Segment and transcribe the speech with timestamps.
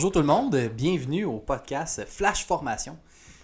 [0.00, 2.96] Bonjour tout le monde, bienvenue au podcast Flash Formation.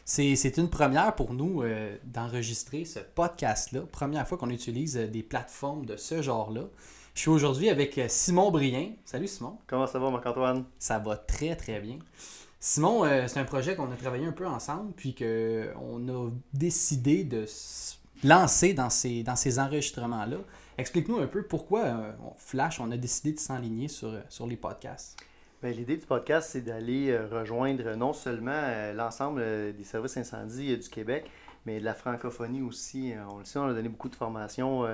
[0.07, 3.81] C'est une première pour nous euh, d'enregistrer ce podcast-là.
[3.93, 6.63] Première fois qu'on utilise euh, des plateformes de ce genre-là.
[7.15, 8.93] Je suis aujourd'hui avec euh, Simon Brien.
[9.05, 9.59] Salut Simon.
[9.67, 10.65] Comment ça va Marc-Antoine?
[10.79, 11.99] Ça va très très bien.
[12.59, 17.25] Simon, euh, c'est un projet qu'on a travaillé un peu ensemble, puis qu'on a décidé
[17.25, 20.39] de se lancer dans ces, dans ces enregistrements-là.
[20.79, 24.57] Explique-nous un peu pourquoi euh, on- Flash, on a décidé de s'enligner sur, sur les
[24.57, 25.19] podcasts.
[25.67, 30.17] Ben, L'idée du podcast, c'est d'aller euh, rejoindre non seulement euh, l'ensemble euh, des services
[30.17, 31.29] incendies euh, du Québec,
[31.65, 33.13] mais de la francophonie aussi.
[33.29, 34.85] On le sait, on a donné beaucoup de formations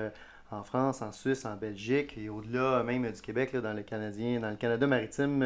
[0.49, 4.39] en France, en Suisse, en Belgique et au-delà même du Québec, là, dans le Canadien,
[4.39, 5.45] dans le Canada maritime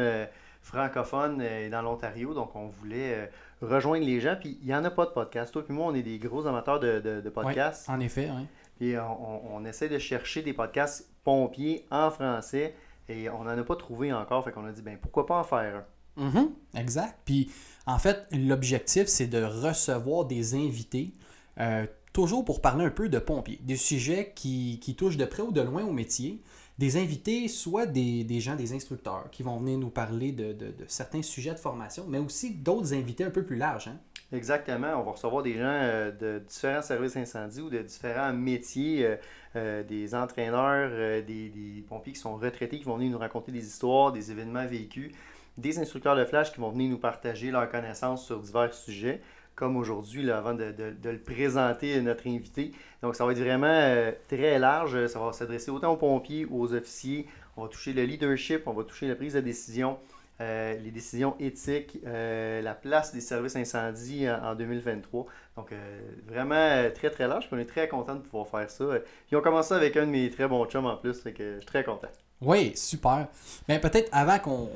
[0.62, 2.32] francophone et dans l'Ontario.
[2.32, 4.34] Donc, on voulait rejoindre les gens.
[4.40, 5.52] Puis, il n'y en a pas de podcast.
[5.52, 7.86] Toi et moi, on est des gros amateurs de, de- de podcasts.
[7.90, 8.46] En effet, oui.
[8.78, 12.72] Puis on- on essaie de chercher des podcasts pompiers en français
[13.08, 14.44] et on n'en a pas trouvé encore.
[14.44, 15.84] Fait qu'on a dit, ben pourquoi pas en faire
[16.16, 16.22] un?
[16.22, 17.20] Mhm, exact.
[17.24, 17.50] Puis,
[17.86, 21.12] en fait, l'objectif, c'est de recevoir des invités,
[21.60, 25.42] euh, toujours pour parler un peu de pompiers, des sujets qui, qui touchent de près
[25.42, 26.40] ou de loin au métier.
[26.78, 30.84] Des invités, soit des, gens, des instructeurs, qui vont venir nous parler de, de- de
[30.86, 33.88] certains sujets de formation, mais aussi d'autres invités un peu plus larges.
[33.88, 33.98] hein.
[34.30, 35.00] Exactement.
[35.00, 39.16] On va recevoir des gens euh, de différents services incendies ou de différents métiers, euh,
[39.56, 40.90] euh, des entraîneurs,
[41.22, 45.12] des, pompiers qui sont retraités, qui vont venir nous raconter des histoires, des événements vécus,
[45.56, 49.22] des instructeurs de flash qui vont venir nous partager leurs connaissances sur divers sujets,
[49.54, 52.72] comme aujourd'hui, avant de, le présenter à notre invité.
[53.02, 55.06] Donc, ça va être vraiment très large.
[55.08, 57.26] Ça va s'adresser autant aux pompiers, aux officiers.
[57.56, 59.98] On va toucher le leadership, on va toucher la prise de décision,
[60.40, 65.26] euh, les décisions éthiques, euh, la place des services incendies en, en 2023.
[65.56, 67.48] Donc, euh, vraiment euh, très, très large.
[67.50, 68.84] On est très content de pouvoir faire ça.
[69.26, 71.20] Puis on commence ça avec un de mes très bons chums en plus.
[71.22, 72.08] Que je suis très content.
[72.40, 73.26] Oui, super.
[73.68, 74.70] Mais peut-être avant qu'on.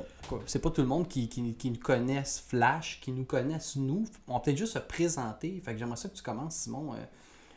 [0.45, 1.29] C'est pas tout le monde qui,
[1.63, 4.03] nous connaisse Flash, qui nous connaisse nous.
[4.27, 5.61] On peut-être juste se présenter.
[5.63, 6.95] Fait que j'aimerais ça que tu commences, Simon.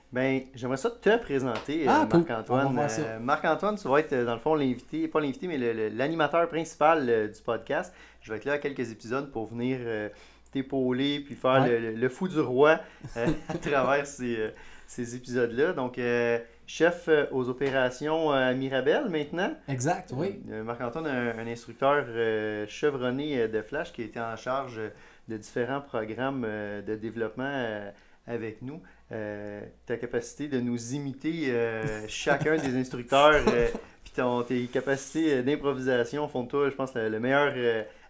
[0.07, 2.09] Euh, Ben, j'aimerais ça te présenter, euh, Ah.
[2.13, 2.79] On Marc-Antoine.
[2.99, 5.59] Euh, Marc-Antoine, tu vas être, euh, dans le fond, l'invité, pas l'invité, mais
[5.91, 7.93] l'animateur principal euh, du podcast.
[8.23, 10.09] Je vais être là à quelques épisodes pour venir euh,
[10.53, 11.93] t'épauler puis faire Ouais.
[11.95, 12.81] le, fou du roi
[13.17, 14.51] euh, à travers ces, euh,
[14.87, 15.73] ces épisodes-là.
[15.73, 19.53] Donc, euh, chef euh, aux opérations euh, à Mirabel maintenant.
[19.69, 20.41] Exact, oui.
[20.51, 24.79] Euh, Marc-Antoine, un, un instructeur euh, chevronné euh, de Flash qui a été en charge
[24.79, 24.89] euh,
[25.29, 27.91] de différents programmes euh, de développement euh,
[28.29, 28.81] avec nous.
[29.13, 33.69] Euh, ta capacité de nous imiter euh, chacun des instructeurs, euh,
[34.03, 34.13] puis
[34.49, 37.55] tes capacités d'improvisation font de toi, je pense, le, le meilleur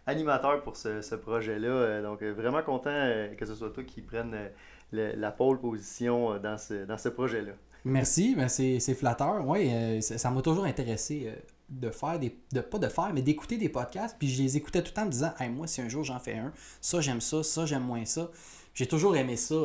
[0.06, 2.00] animateur pour ce, ce projet-là.
[2.00, 4.34] Donc, vraiment content que ce soit toi qui prenne
[4.92, 7.52] la pole position dans ce, dans ce projet-là.
[7.84, 9.46] Merci, ben c'est flatteur.
[9.46, 11.30] Oui, ça m'a toujours intéressé
[11.68, 12.36] de faire des.
[12.52, 14.16] De, pas de faire, mais d'écouter des podcasts.
[14.18, 16.04] Puis je les écoutais tout le temps en me disant Hey, moi, si un jour
[16.04, 18.30] j'en fais un, ça j'aime ça, ça j'aime moins ça.
[18.74, 19.56] J'ai toujours aimé ça,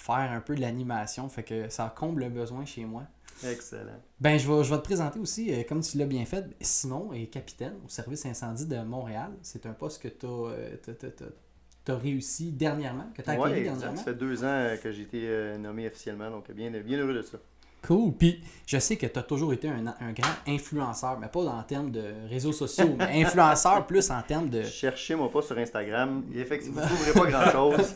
[0.00, 1.28] faire un peu de l'animation.
[1.28, 3.04] Fait que ça comble le besoin chez moi.
[3.44, 4.00] Excellent.
[4.18, 7.12] Ben, je vais, je vais te présenter aussi, euh, comme tu l'as bien fait, Simon
[7.12, 9.30] est capitaine au service incendie de Montréal.
[9.42, 10.26] C'est un poste que tu
[11.92, 13.96] as, réussi dernièrement, que tu as Ouais, dernièrement.
[13.96, 17.14] ça fait deux ans euh, que j'ai été euh, nommé officiellement, donc bien, bien heureux
[17.14, 17.38] de ça.
[17.86, 18.12] Cool.
[18.12, 21.62] Puis je sais que tu as toujours été un, un grand influenceur, mais pas en
[21.62, 24.62] termes de réseaux sociaux, mais influenceur plus en termes de.
[24.62, 26.24] Cherchez-moi pas sur Instagram.
[26.34, 27.94] Effectivement, vous ne trouverez pas grand-chose.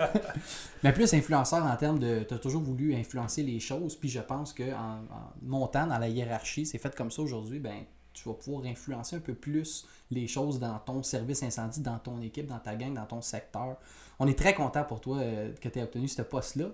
[0.82, 2.24] Mais plus influenceur en termes de.
[2.26, 6.08] Tu as toujours voulu influencer les choses, puis je pense qu'en en montant dans la
[6.08, 7.84] hiérarchie, c'est fait comme ça aujourd'hui, ben
[8.14, 12.22] tu vas pouvoir influencer un peu plus les choses dans ton service incendie, dans ton
[12.22, 13.76] équipe, dans ta gang, dans ton secteur.
[14.18, 16.66] On est très content pour toi euh, que tu aies obtenu ce poste-là.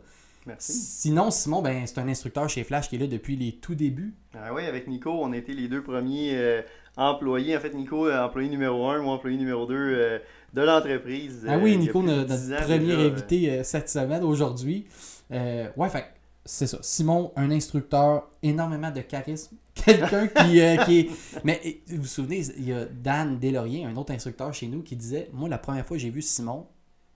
[0.46, 0.72] Merci.
[0.72, 4.14] Sinon, Simon, ben, c'est un instructeur chez Flash qui est là depuis les tout débuts.
[4.34, 6.62] Ah oui, avec Nico, on était les deux premiers euh,
[6.96, 7.56] employés.
[7.56, 10.20] En fait, Nico, euh, employé numéro 1, moi, employé numéro 2
[10.54, 11.44] de l'entreprise.
[11.46, 14.22] Ah euh, oui, Nico, notre, 10 notre ans premier déjà, euh, invité euh, cette semaine,
[14.24, 14.86] aujourd'hui.
[15.32, 16.06] Euh, ouais, fait
[16.44, 16.78] c'est ça.
[16.80, 19.56] Simon, un instructeur, énormément de charisme.
[19.74, 21.10] Quelqu'un qui, euh, qui est.
[21.44, 24.96] Mais vous vous souvenez, il y a Dan Deslauriers, un autre instructeur chez nous, qui
[24.96, 26.66] disait Moi, la première fois que j'ai vu Simon,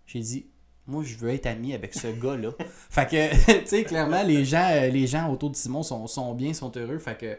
[0.07, 0.47] j'ai dit
[0.87, 2.51] Moi, je veux être ami avec ce gars-là.
[2.91, 6.35] fait que, tu sais, clairement, les gens, euh, les gens autour de Simon sont, sont
[6.35, 6.99] bien, sont heureux.
[6.99, 7.37] Fait que.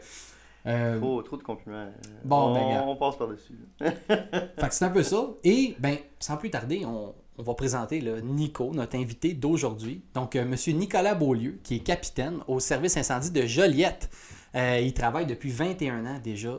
[0.66, 1.88] euh, Trop, trop de compliments.
[2.24, 3.58] Bon, on, ben, on passe par-dessus.
[3.78, 5.28] Fait que c'est un peu ça.
[5.44, 10.02] Et ben, sans plus tarder, on, on va présenter là, Nico, notre invité d'aujourd'hui.
[10.14, 14.10] Donc, euh, Monsieur Nicolas Beaulieu, qui est capitaine au service incendie de Joliette.
[14.56, 16.58] Euh, il travaille depuis 21 ans déjà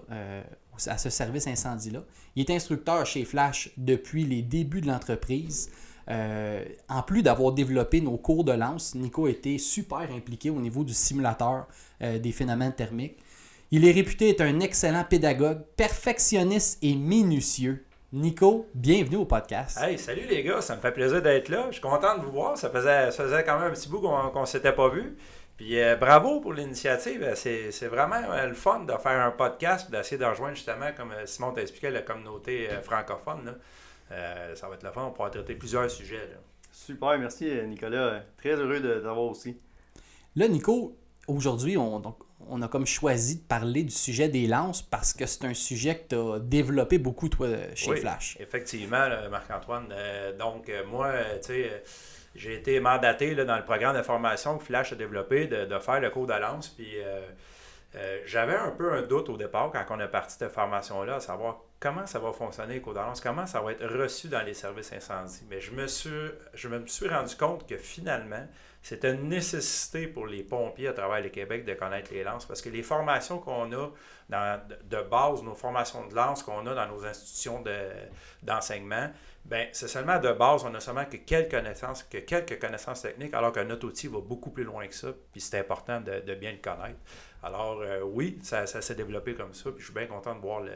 [0.86, 2.04] à ce service incendie-là.
[2.36, 5.72] Il est instructeur chez Flash depuis les débuts de l'entreprise.
[6.10, 10.84] Euh, en plus d'avoir développé nos cours de lance, Nico été super impliqué au niveau
[10.84, 11.68] du simulateur
[12.02, 13.18] euh, des phénomènes thermiques.
[13.72, 17.84] Il est réputé être un excellent pédagogue, perfectionniste et minutieux.
[18.14, 19.78] Nico, bienvenue au podcast.
[19.82, 21.66] Hey, salut les gars, ça me fait plaisir d'être là.
[21.68, 22.58] Je suis content de vous voir.
[22.58, 25.18] Ça faisait, ça faisait quand même un petit bout qu'on ne s'était pas vu.
[25.58, 27.34] Puis euh, bravo pour l'initiative.
[27.36, 31.64] C'est, vraiment le fun de faire un podcast d'essayer de rejoindre justement, comme Simon t'a
[31.64, 33.58] expliqué, la communauté francophone.
[34.10, 35.06] Ça va être le fun.
[35.06, 36.30] On pourra traiter plusieurs sujets.
[36.72, 38.22] Super, merci Nicolas.
[38.38, 39.60] Très heureux de t'avoir aussi.
[40.36, 40.96] Là, Nico,
[41.28, 42.18] aujourd'hui, on, donc,
[42.48, 45.98] on a comme choisi de parler du sujet des lances parce que c'est un sujet
[45.98, 48.38] que tu as développé beaucoup, toi, chez oui, Flash.
[48.40, 49.88] Effectivement, Marc-Antoine.
[50.38, 51.84] donc, moi, tu sais
[52.38, 56.00] j'ai été mandaté là, dans le programme de formation que Flash a développé de, faire
[56.00, 56.70] le cours de lance.
[56.70, 57.22] Puis euh,
[57.96, 61.16] euh, j'avais un peu un doute au départ quand on est parti de cette formation-là,
[61.16, 64.28] à savoir comment ça va fonctionner le cours de lance, comment ça va être reçu
[64.28, 65.44] dans les services incendies?
[65.50, 68.46] Mais je me suis, je me suis rendu compte que finalement,
[68.82, 72.62] c'était une nécessité pour les pompiers à travers le Québec de connaître les lances parce
[72.62, 73.90] que les formations qu'on a
[74.30, 77.64] dans, de base, nos formations de lance qu'on a dans nos institutions
[78.44, 79.10] d'enseignement,
[79.46, 83.34] ben, c'est seulement de base, on a seulement que quelques connaissances, que quelques connaissances techniques,
[83.34, 86.52] alors que notre outil va beaucoup plus loin que ça, puis c'est important de, bien
[86.52, 87.00] le connaître.
[87.44, 90.62] Alors euh, oui, ça, s'est développé comme ça, puis je suis bien content de voir
[90.62, 90.74] le,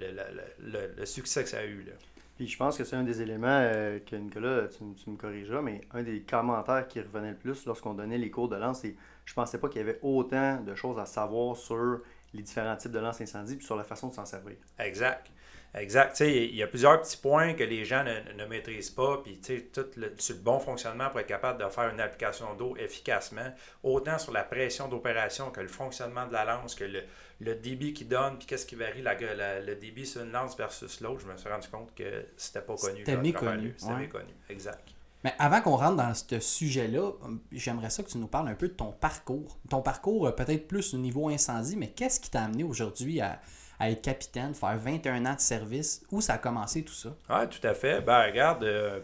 [0.00, 1.82] le, succès que ça a eu.
[1.82, 1.92] Là.
[2.36, 5.60] Puis je pense que c'est un des éléments euh, que Nicolas, tu, tu, me corrigeras,
[5.60, 8.96] mais un des commentaires qui revenait le plus lorsqu'on donnait les cours de lance, c'est
[9.26, 12.00] je pensais pas qu'il y avait autant de choses à savoir sur
[12.32, 14.56] les différents types de lance incendie puis sur la façon de s'en servir.
[14.78, 15.30] Exact.
[15.74, 16.18] Exact.
[16.20, 19.20] il y a plusieurs petits points que les gens ne, maîtrisent pas.
[19.22, 19.40] Puis,
[19.72, 23.54] tout le, sur le bon fonctionnement pour être capable de faire une application d'eau efficacement,
[23.82, 28.04] autant sur la pression d'opération que le fonctionnement de la lance, que le, débit qui
[28.04, 31.20] donne, puis qu'est-ce qui varie le débit sur une lance versus l'autre.
[31.20, 32.98] Je me suis rendu compte que c'était pas connu.
[32.98, 33.74] C'était méconnu.
[33.76, 34.34] C'était méconnu.
[34.48, 34.88] Exact.
[35.22, 37.12] Mais avant qu'on rentre dans ce sujet-là,
[37.52, 39.58] j'aimerais ça que tu nous parles un peu de ton parcours.
[39.68, 43.40] Ton parcours, euh, peut-être plus au niveau incendie, mais qu'est-ce qui t'a amené aujourd'hui à,
[43.80, 46.04] à être capitaine, faire 21 ans de service.
[46.12, 47.08] Où ça a commencé tout ça?
[47.30, 48.02] Oui, tout à fait.
[48.02, 49.00] Ben, regarde, euh,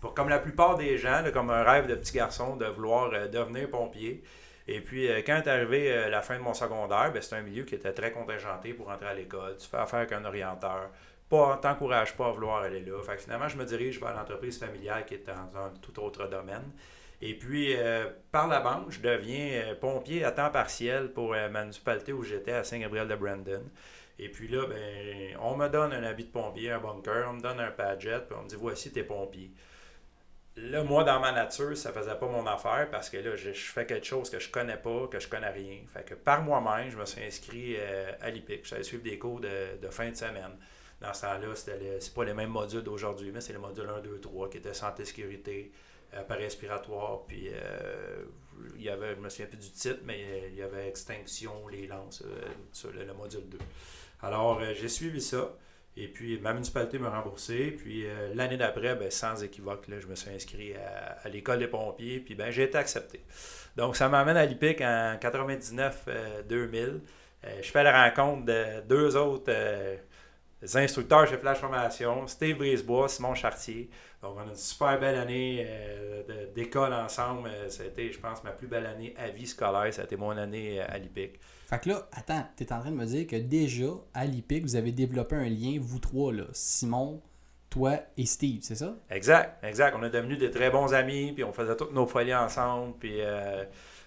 [0.00, 3.26] pour, comme la plupart des gens, comme un rêve de petit garçon de vouloir euh,
[3.26, 4.22] devenir pompier.
[4.68, 7.64] Et puis, euh, quand est arrivé la fin de mon secondaire, ben, c'est un milieu
[7.64, 9.56] qui était très contingenté pour entrer à l'école.
[9.58, 10.90] Tu fais affaire avec un orienteur.
[11.28, 13.02] Pas, t'encourage pas à vouloir aller là.
[13.02, 16.28] Fait que finalement, je me dirige vers l'entreprise familiale qui est dans un tout autre
[16.28, 16.70] domaine.
[17.20, 17.74] Et puis,
[18.32, 22.64] par la banque, je deviens pompier à temps partiel pour la municipalité où j'étais à
[22.64, 23.62] Saint-Gabriel-de-Brandon.
[24.18, 27.40] Et puis là, ben, on me donne un habit de pompier, un bunker, on me
[27.40, 29.50] donne un padjet, puis on me dit voici tes pompiers.
[30.56, 33.86] Là, moi, dans ma nature, ça faisait pas mon affaire parce que là, je, fais
[33.86, 35.78] quelque chose que je connais pas, que je connais rien.
[35.94, 38.66] Fait que par moi-même, je me suis inscrit euh, à l'IPIC.
[38.66, 40.52] J'allais suivre des cours de, de, fin de semaine.
[41.00, 44.20] Dans ce temps-là, c'est pas les mêmes modules d'aujourd'hui, mais c'est les modules 1, 2,
[44.20, 45.72] 3 qui étaient santé, sécurité,
[46.12, 48.24] appareil respiratoire, puis euh,
[48.76, 51.86] il y avait, je me souviens plus du titre, mais il y avait extinction, les
[51.86, 53.58] lances, euh, sur le, module 2.
[54.22, 55.50] Alors, euh, j'ai suivi ça.
[55.96, 57.70] Et puis, ma municipalité m'a remboursé.
[57.72, 62.20] Puis, euh, l'année d'après, ben, sans équivoque, je me suis inscrit à, l'école des pompiers.
[62.20, 63.20] Puis, ben, j'ai été accepté.
[63.76, 67.00] Donc, ça m'amène à l'IPIC en 99-2000.
[67.60, 69.52] je fais la rencontre de deux autres
[70.74, 73.90] instructeurs chez Flash Formation, Steve Brisebois, Simon Chartier.
[74.22, 75.66] Donc, on a une super belle année
[76.54, 77.50] d'école ensemble.
[77.68, 79.92] Ça a été, je pense, ma plus belle année à vie scolaire.
[79.92, 81.40] Ça a été mon année à l'IPIC.
[81.66, 84.62] Fait que là, attends, tu es en train de me dire que déjà, à l'IPIC,
[84.62, 87.20] vous avez développé un lien, vous trois, là, Simon,
[87.72, 88.94] toi et Steve, c'est ça?
[89.10, 89.96] Exact, exact.
[89.98, 93.22] On est devenus des très bons amis, puis on faisait toutes nos folies ensemble, puis
[93.22, 93.64] euh,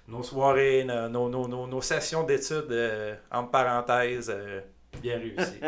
[0.08, 4.62] nos soirées, nos, nos, sessions d'études, euh, entre parenthèses, euh,
[5.02, 5.62] bien réussies.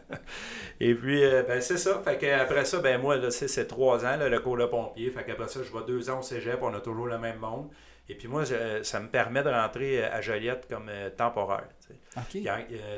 [0.80, 2.00] et puis, ben, c'est ça.
[2.04, 5.10] Fait qu'après ça, ben moi, là, c'est trois ans, le cours de pompier.
[5.10, 7.70] Fait qu'après ça, je vais deux ans au cégep, on a toujours le même monde.
[8.10, 11.68] Et puis moi, ça me permet de rentrer à Joliette comme euh, temporaire.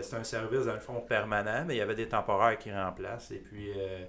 [0.00, 3.32] C'est un service, dans le fond, permanent, mais il y avait des temporaires qui remplacent.
[3.32, 4.04] Et puis, euh,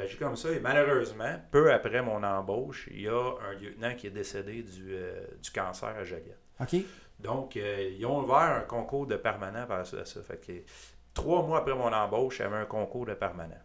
[0.00, 0.50] agi comme ça.
[0.50, 4.94] Et malheureusement, peu après mon embauche, il y a un lieutenant qui est décédé du,
[4.94, 6.40] euh, cancer à Joliette.
[6.58, 6.76] OK.
[7.22, 10.04] Donc, ils ont ouvert un concours de permanent par ça.
[10.22, 10.52] Fait que,
[11.14, 13.60] trois mois après mon embauche, avait un concours de permanent.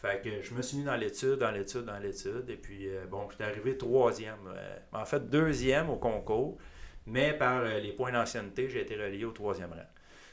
[0.00, 2.48] Fait que je me suis mis dans l'étude, dans l'étude, dans l'étude.
[2.48, 4.34] Et puis, euh, bon, j'étais arrivé troisième.
[4.48, 6.58] Euh, en fait, deuxième au concours.
[7.06, 9.88] Mais par euh, les points d'ancienneté, j'ai été relié au troisième rang.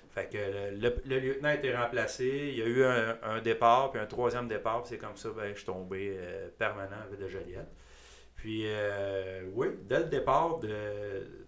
[0.09, 0.37] Fait que
[0.79, 2.49] le, lieutenant a été remplacé.
[2.51, 4.83] Il y a eu un, départ, puis un troisième départ.
[4.85, 6.19] C'est comme ça que ben, je suis tombé
[6.59, 7.67] permanent avec de Joliette.
[8.43, 8.65] Puis,
[9.53, 10.67] oui, dès le départ de,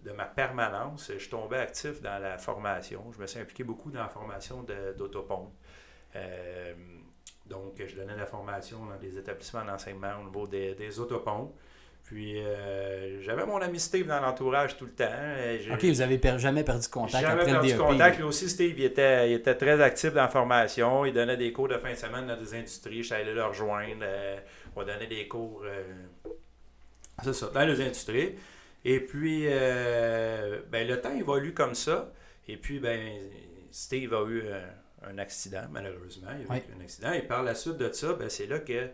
[0.02, 3.02] de, ma permanence, je tombé actif dans la formation.
[3.14, 4.64] Je me suis impliqué beaucoup dans la formation
[4.96, 5.52] d'autopompe.
[7.46, 11.54] Donc, je donnais la formation dans des établissements d'enseignement au niveau des, des autopompes.
[12.02, 15.74] Puis euh, j'avais mon ami Steve dans l'entourage tout le temps.
[15.74, 17.78] OK, vous avez per- jamais perdu contact Jamais après le perdu DEP.
[17.78, 18.16] contact.
[18.18, 21.04] Lui aussi, Steve, il était, il était très actif dans la formation.
[21.04, 22.98] Il donnait des cours de fin de semaine dans des industries.
[23.02, 24.02] Je suis allé le rejoindre.
[24.02, 24.38] euh,
[24.76, 25.82] on donnait des cours euh,
[27.22, 28.34] c'est ça, dans les industries.
[28.84, 32.12] Et puis, euh, ben, le temps évolue comme ça.
[32.48, 33.00] Et puis, ben,
[33.70, 34.42] Steve a eu
[35.02, 36.28] un accident, malheureusement.
[36.38, 36.62] Il a Oui.
[36.68, 37.12] eu un accident.
[37.12, 38.88] Et par la suite de ça, ben, c'est là que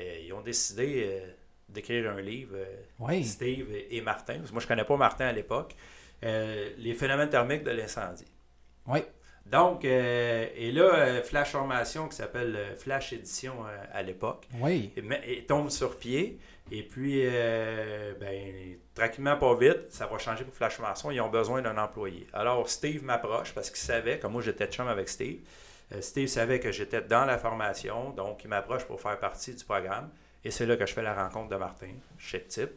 [0.00, 1.26] euh, ont décidé euh,
[1.68, 2.56] d'écrire un livre.
[2.98, 3.24] Oui.
[3.24, 4.36] Steve et Martin.
[4.36, 5.74] Parce que moi, je ne connais pas Martin à l'époque.
[6.22, 8.24] Les phénomènes thermiques de l'incendie.
[8.86, 9.00] Oui.
[9.44, 14.92] Donc, euh, et là, euh, Flash Formation, qui s'appelle Flash Édition euh, à l'époque, Oui.
[15.46, 16.38] tombe sur pied.
[16.72, 21.10] Et puis, euh, ben, tranquillement, pas vite, ça va changer pour Flash Formation.
[21.12, 22.26] Ils ont besoin d'un employé.
[22.32, 25.38] Alors, Steve m'approche parce qu'il savait, comme moi, j'étais chum avec Steve.
[25.92, 29.64] euh, Steve savait que j'étais dans la formation, donc il m'approche pour faire partie du
[29.64, 30.10] programme.
[30.44, 32.70] Et c'est là que je fais la rencontre de Martin, chez Type.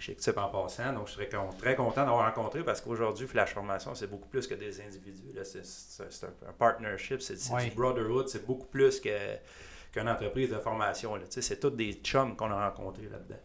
[0.00, 0.92] Chez Type en passant.
[0.92, 4.46] Donc, je serais con- très content d'avoir rencontré parce qu'aujourd'hui, Flash Formation, c'est beaucoup plus
[4.46, 5.32] que des individus.
[5.44, 9.08] C'est un, un partnership, c'est du brotherhood, c'est beaucoup plus que
[9.92, 11.18] qu'une entreprise de formation.
[11.28, 13.40] C'est tous des chums qu'on a rencontrés là-dedans.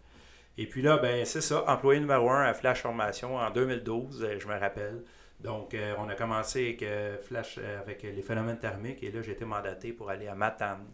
[0.57, 4.39] Et puis là, ben c'est ça, employé numéro un à Flash Formation en 2012, euh,
[4.39, 5.03] je me rappelle.
[5.39, 9.31] Donc, euh, on a commencé avec, euh, Flash, avec les phénomènes thermiques et là, j'ai
[9.31, 10.85] été mandaté pour aller à Matane.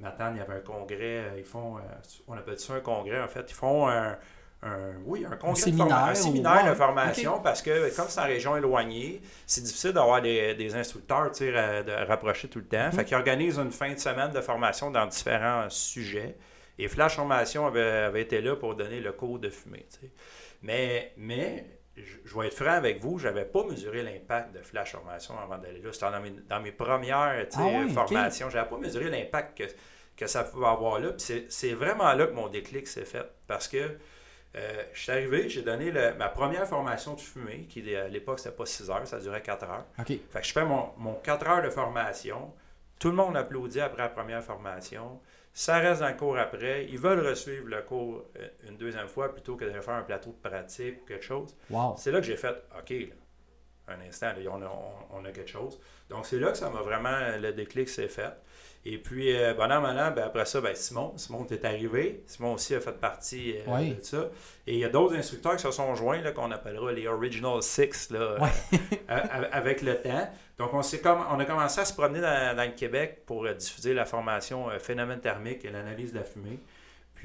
[0.00, 1.80] Matane, il y avait un congrès, ils font,
[2.28, 4.16] on appelle ça un congrès en fait, ils font un,
[4.62, 8.06] un- oui, un congrès de séminaire forma- un ou- séminaire de formation parce que comme
[8.08, 12.48] c'est en région éloignée, c'est difficile d'avoir des, des instructeurs tu sais, ra- de rapprocher
[12.48, 12.90] tout le temps.
[12.90, 16.36] Fait qu'ils organisent une fin de semaine de formation dans différents sujets.
[16.78, 19.86] Et Flash Formation avait, avait été là pour donner le cours de fumée.
[19.90, 20.10] tu sais.
[20.62, 21.64] Mais, mais
[21.96, 25.34] je, je vais être franc avec vous, je n'avais pas mesuré l'impact de Flash Formation
[25.38, 25.90] avant d'aller là.
[25.92, 28.50] C'était dans mes, dans mes premières tu sais, Ah formations.
[28.50, 29.64] Je n'avais pas mesuré l'impact que,
[30.16, 31.10] que ça pouvait avoir là.
[31.18, 33.26] C'est vraiment là que mon déclic s'est fait.
[33.46, 33.96] Parce que
[34.56, 38.38] euh, je suis arrivé, j'ai donné le- ma première formation de fumée, qui à l'époque,
[38.38, 39.84] c'était pas 6 heures, ça durait 4 heures.
[39.98, 40.06] OK.
[40.06, 42.52] Fait que je fais mon, mon 4 heures de formation.
[42.98, 45.20] Tout le monde applaudit après la première formation.
[45.52, 46.86] Ça reste dans le cours après.
[46.86, 50.30] Ils veulent resuivre le cours euh, une deuxième fois plutôt que de faire un plateau
[50.30, 51.54] de pratique ou quelque chose.
[51.70, 51.94] Wow.
[51.98, 53.14] C'est là que j'ai fait OK, là,
[53.88, 55.78] un instant, là, on, a, on- on a quelque chose.
[56.10, 58.30] Donc, c'est là que ça m'a vraiment, le déclic s'est fait.
[58.88, 62.22] Et puis, euh, bon an, mal an, ben, après ça, ben, Simon, Simon est arrivé.
[62.26, 63.94] Simon aussi a fait partie euh, Oui.
[63.94, 64.28] de ça.
[64.68, 67.60] Et il y a d'autres instructeurs qui se sont joints, là, qu'on appellera les Original
[67.62, 68.38] Six, là, euh,
[69.50, 70.30] avec le temps.
[70.58, 73.48] Donc, on, s'est comme, on a commencé à se promener dans, dans le Québec pour
[73.54, 76.58] diffuser la formation euh, phénomène thermique et l'analyse de la fumée.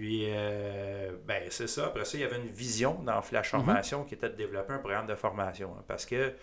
[0.01, 1.85] Puis, euh, ben, c'est ça.
[1.85, 4.79] Après ça, il y avait une vision dans Flash Formation qui était de développer un
[4.79, 5.75] programme de formation.
[5.77, 6.33] hein, parce que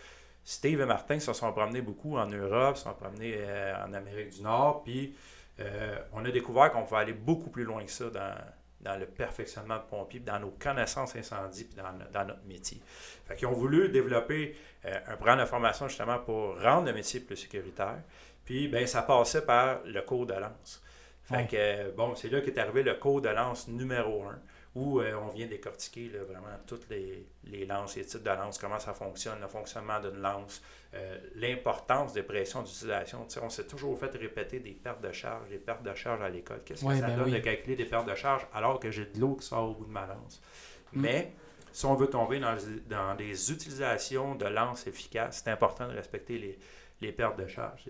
[0.45, 4.31] Steve et Martin se sont promenés beaucoup en Europe, se sont promenés euh, en Amérique
[4.31, 4.85] du Nord.
[4.85, 5.13] Puis,
[5.59, 8.37] euh, on a découvert qu'on pouvait aller beaucoup plus loin que ça dans,
[8.81, 12.81] dans le perfectionnement de pompiers, dans nos connaissances incendies, puis dans, dans notre métier.
[13.27, 17.35] Fait qu'ils ont voulu développer un programme de formation justement pour rendre le métier plus
[17.35, 18.05] sécuritaire.
[18.45, 20.81] Puis, ben, ça passait par le cours de lance.
[21.29, 24.41] Fait que, euh, bon, c'est là qu'est arrivé le cours de lance numéro un,
[24.75, 28.57] où euh, on vient décortiquer là, vraiment toutes les, les lances, les types de lances,
[28.59, 30.63] comment ça fonctionne, le fonctionnement d'une lance,
[30.95, 33.27] euh, l'importance des pressions d'utilisation.
[33.43, 36.63] On s'est toujours fait répéter des pertes de charge, des pertes de charge à l'école.
[36.65, 37.33] Qu'est-ce Ouais, que ça ben donne oui.
[37.33, 39.85] de calculer des pertes de charge alors que j'ai de l'eau qui sort au bout
[39.87, 40.41] de ma lance?
[40.95, 41.01] Mm.
[41.03, 41.33] Mais
[41.73, 42.57] si on veut tomber dans,
[42.89, 46.59] dans des utilisations de lances efficaces, c'est important de respecter les,
[47.03, 47.85] les pertes de charge.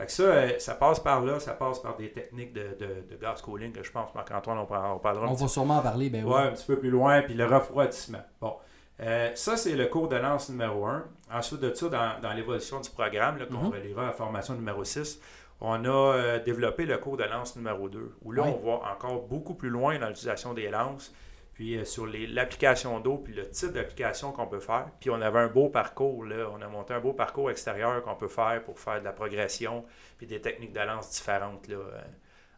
[0.00, 2.86] Fait que ça, euh, ça passe par là, ça passe par des techniques de, de,
[3.10, 5.82] de gas cooling que je pense, Marc-Antoine, on, parlera- on parlera petit va sûrement en
[5.82, 6.32] parler, ben oui.
[6.32, 8.22] Ouais, un petit peu plus loin, puis le refroidissement.
[8.40, 8.54] Bon.
[9.00, 11.04] Euh, ça, c'est le cours de lance numéro 1.
[11.32, 15.20] Ensuite de ça, dans, dans l'évolution du programme, qu'on reliera à la formation numéro 6,
[15.60, 19.22] on a euh, développé le cours de lance numéro 2, où là, on va encore
[19.26, 21.12] beaucoup plus loin dans l'utilisation des lances,
[21.60, 24.88] puis euh, sur l'application d'eau, puis le type d'application qu'on peut faire.
[24.98, 26.48] Puis on avait un beau parcours, là.
[26.50, 29.84] On a monté un beau parcours extérieur qu'on peut faire pour faire de la progression,
[30.16, 32.00] puis des techniques de lance différentes, là, euh,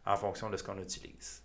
[0.05, 1.43] en fonction de ce qu'on utilise.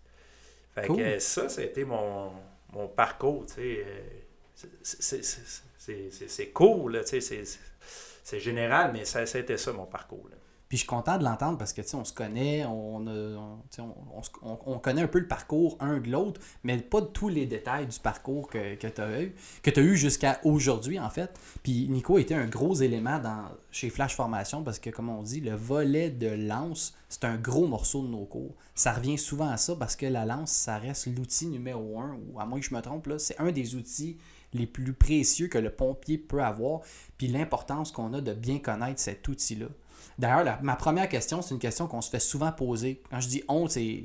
[0.73, 0.99] Fait Cool.
[0.99, 2.31] que ça, ça a été mon,
[2.73, 3.85] mon parcours, tu sais.
[3.85, 7.45] euh, c'est- cool, là, tu sais,
[8.23, 10.29] c'est- général, mais ça, ça a été ça, mon parcours.
[10.31, 10.37] là.
[10.69, 13.59] Puis je suis content de l'entendre parce que tu sais, on se connaît, on, on,
[14.43, 17.87] on- on connaît un peu le parcours un de l'autre, mais pas tous les détails
[17.87, 21.39] du parcours que, que tu as eu, que tu eu jusqu'à aujourd'hui en fait.
[21.63, 25.41] Puis Nico était un gros élément dans, chez Flash Formation parce que comme on dit,
[25.41, 28.55] le volet de lance, c'est un gros morceau de nos cours.
[28.75, 32.41] Ça revient souvent à ça parce que la lance, ça reste l'outil numéro un, ou
[32.41, 34.19] à moins que je me trompe, là, c'est un des outils
[34.55, 36.81] les plus précieux que le pompier peut avoir,
[37.19, 39.67] puis l'importance qu'on a de bien connaître cet outil-là.
[40.19, 43.03] D'ailleurs, ma première question, c'est une question qu'on se fait souvent poser.
[43.11, 44.05] Quand je dis on, c'est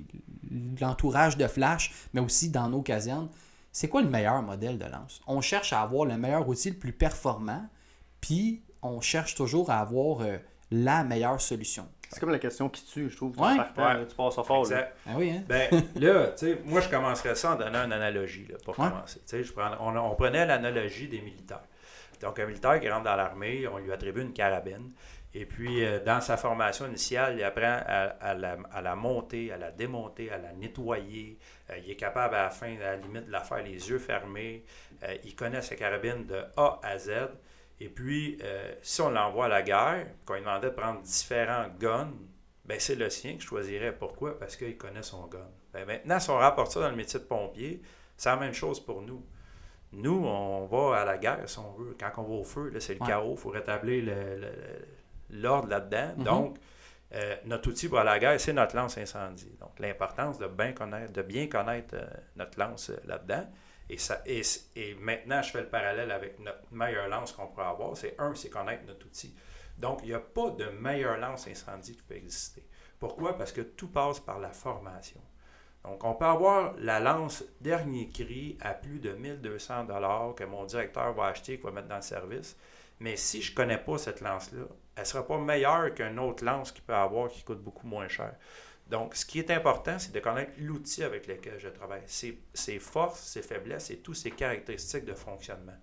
[0.80, 3.30] l'entourage de Flash, mais aussi dans nos casernes.
[3.72, 5.22] c'est quoi le meilleur modèle de lance?
[5.28, 7.66] On cherche à avoir le meilleur outil le plus performant,
[8.22, 10.38] puis on cherche toujours à avoir euh,
[10.72, 11.88] la meilleure solution.
[12.12, 13.32] C'est comme la question qui tue, je trouve.
[13.40, 13.56] Ouais.
[13.58, 13.94] Partant, Ouais.
[13.96, 14.64] là, tu passes ça fort.
[14.66, 14.70] là.
[14.70, 14.96] Exact.
[15.08, 15.44] Ah oui, hein?
[15.48, 18.88] Ben, là, tu sais, moi, je commencerais ça en donnant une analogie, là, pour Ouais.
[18.90, 19.20] commencer.
[19.22, 21.64] Tu sais, je prends- on, on prenait l'analogie des militaires.
[22.22, 24.92] Donc, un militaire qui rentre dans l'armée, on lui attribue une carabine.
[25.36, 29.52] Et puis, euh, dans sa formation initiale, il apprend à, à la, à la monter,
[29.52, 31.40] à la démonter, à la nettoyer.
[31.70, 33.98] Euh, il est capable, à la fin, à la limite, de la faire les yeux
[34.00, 34.64] fermés.
[35.04, 37.12] Euh, il connaît sa carabine de A à Z.
[37.80, 38.40] Et puis,
[38.82, 42.12] si on l'envoie à la guerre, qu'on lui demandait de prendre différents guns,
[42.64, 43.92] ben c'est le sien que je choisirais.
[43.92, 44.40] Pourquoi?
[44.40, 45.50] Parce qu'il connaît son gun.
[45.74, 47.82] Ben maintenant, si on rapporte ça dans le métier de pompier,
[48.16, 49.26] c'est la même chose pour nous.
[49.92, 51.98] Nous, on va à la guerre, si on veut.
[52.00, 53.08] Quand on va au feu, là, c'est le Ouais.
[53.08, 53.34] chaos.
[53.36, 54.88] Il faut rétablir le- le-
[55.34, 56.14] l'ordre là-dedans.
[56.18, 56.24] Mhm.
[56.24, 56.58] Donc,
[57.14, 59.56] euh, notre outil pour aller à la guerre, c'est notre lance incendie.
[59.60, 63.46] Donc, l'importance de bien connaître, de bien connaître euh, notre lance euh, là-dedans.
[63.90, 64.42] Et, ça, et,
[64.76, 67.96] et maintenant, je fais le parallèle avec notre meilleure lance qu'on pourrait avoir.
[67.96, 69.36] C'est un, c'est connaître notre outil.
[69.78, 72.64] Donc, il n'y a pas de meilleure lance incendie qui peut exister.
[73.00, 73.38] Pourquoi?
[73.38, 75.22] Parce que tout passe par la formation.
[75.84, 80.64] Donc, on peut avoir la lance dernier cri à plus de 1200 dollars que mon
[80.64, 82.56] directeur va acheter, qu'il va mettre dans le service.
[83.00, 84.64] Mais si je ne connais pas cette lance-là,
[84.96, 88.08] elle ne sera pas meilleure qu'une autre lance qu'il peut avoir qui coûte beaucoup moins
[88.08, 88.36] cher.
[88.88, 92.80] Donc, ce qui est important, c'est de connaître l'outil avec lequel je travaille, ses, ses
[92.80, 95.78] forces, ses faiblesses et toutes ses caractéristiques de fonctionnement.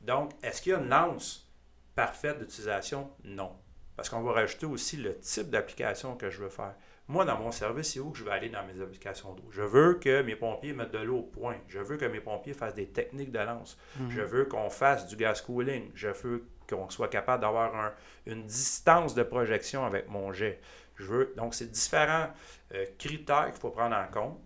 [0.00, 1.48] Donc, est-ce qu'il y a une lance
[1.94, 3.10] parfaite d'utilisation?
[3.24, 3.52] Non.
[3.94, 6.74] Parce qu'on va rajouter aussi le type d'application que je veux faire.
[7.06, 9.44] Moi, dans mon service, c'est où que je vais aller dans mes applications d'eau?
[9.50, 11.56] Je veux que mes pompiers mettent de l'eau au point.
[11.68, 13.76] Je veux que mes pompiers fassent des techniques de lance.
[14.08, 15.90] Je veux qu'on fasse du gas cooling.
[15.94, 17.92] Je veux qu'on soit capable d'avoir un-
[18.26, 20.60] une distance de projection avec mon jet.
[20.96, 22.28] Je veux, donc, c'est différents
[22.74, 24.38] euh, critères qu'il faut prendre en compte.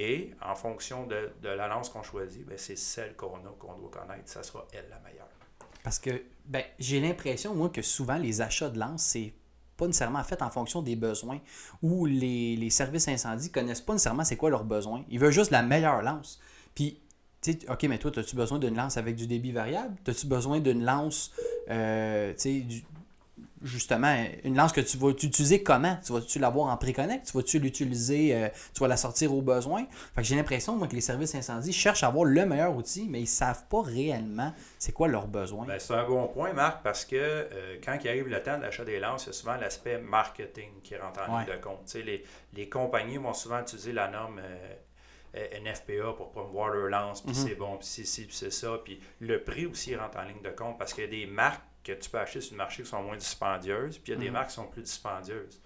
[0.00, 3.90] Et en fonction de, la lance qu'on choisit, ben, c'est celle qu'on a, qu'on doit
[3.90, 4.28] connaître.
[4.28, 5.26] Ça sera elle la meilleure.
[5.82, 9.32] Parce que ben, j'ai l'impression, moi, que souvent les achats de lance, c'est
[9.76, 11.40] pas nécessairement fait en fonction des besoins
[11.82, 15.04] ou les, les services incendies connaissent pas nécessairement c'est quoi leurs besoins.
[15.08, 16.40] Ils veulent juste la meilleure lance.
[16.74, 17.00] Puis,
[17.52, 19.94] sais, OK, mais toi, as-tu besoin d'une lance avec du débit variable?
[20.06, 21.32] As-tu besoin d'une lance,
[21.70, 22.84] euh, tu sais, du-
[23.62, 25.96] justement, une lance que tu vas utiliser comment?
[26.04, 27.26] Tu vas-tu l'avoir en pré-connect?
[27.26, 29.84] Tu vas-tu l'utiliser, euh, tu vas la sortir au besoin?
[30.14, 33.08] Fait que j'ai l'impression, moi, que les services incendies cherchent à avoir le meilleur outil,
[33.10, 35.66] mais ils savent pas réellement c'est quoi leurs besoins.
[35.66, 38.62] Ben, c'est un bon point, Marc, parce que euh, quand il arrive le temps de
[38.62, 41.44] l'achat des lances, il y a souvent l'aspect marketing qui rentre en Ouais.
[41.44, 41.80] ligne de compte.
[41.86, 44.38] Tu sais, les, les compagnies vont souvent utiliser la norme
[45.34, 47.46] euh, euh, NFPA pour promouvoir leur lance, puis Mhm.
[47.48, 48.78] c'est bon, puis c'est ci, puis c'est ça.
[48.84, 51.62] Puis le prix aussi rentre en ligne de compte parce qu'il y a des marques
[51.84, 54.20] que tu peux acheter sur le marché qui sont moins dispendieuses, puis il y a
[54.20, 54.32] des Mhm.
[54.32, 55.60] marques qui sont plus dispendieuses.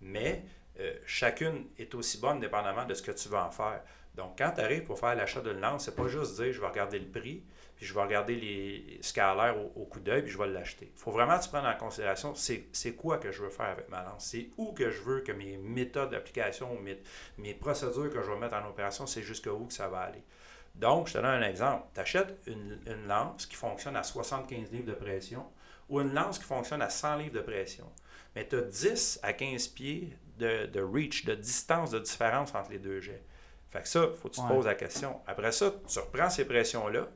[0.00, 0.42] Mais
[0.80, 3.82] euh, chacune est aussi bonne dépendamment de ce que tu veux en faire.
[4.14, 6.66] Donc, quand tu arrives pour faire l'achat d'une lance, c'est pas juste dire je vais
[6.66, 7.42] regarder le prix,
[7.82, 10.38] puis je vais regarder les, ce qu'elle a l'air au, au coup d'œil, puis je
[10.38, 10.92] vais l'acheter.
[10.94, 13.66] Il faut vraiment que tu prennes en considération c'est c'est quoi que je veux faire
[13.66, 14.24] avec ma lance?
[14.26, 16.98] C'est où que je veux que mes méthodes d'application, mes,
[17.38, 20.22] mes procédures que je vais mettre en opération, c'est jusqu'à où que ça va aller.
[20.74, 21.86] Donc, je te donne un exemple.
[21.94, 25.44] Tu achètes une, une lance qui fonctionne à 75 livres de pression
[25.88, 27.90] ou une lance qui fonctionne à 100 livres de pression.
[28.34, 32.70] Mais tu as 10 à 15 pieds de, de reach, de distance de différence entre
[32.70, 33.22] les deux jets.
[33.70, 34.46] Fait que ça, il faut que tu te Ouais.
[34.46, 35.20] poses la question.
[35.26, 37.08] Après ça, tu reprends ces pressions-là,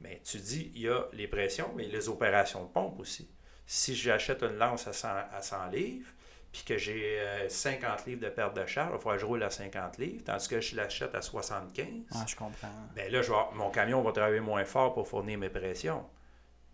[0.00, 3.30] mais tu dis, il y a les pressions, mais les opérations de pompe aussi.
[3.66, 6.08] Si j'achète une lance à 100, à 100 livres,
[6.52, 9.26] puis que j'ai euh, 50 livres de perte de charge, il va falloir que je
[9.26, 12.68] roule à 50 livres, tandis que je l'achète à 75, Ah, je comprends.
[12.96, 16.04] ben là, je vais mon camion va travailler moins fort pour fournir mes pressions.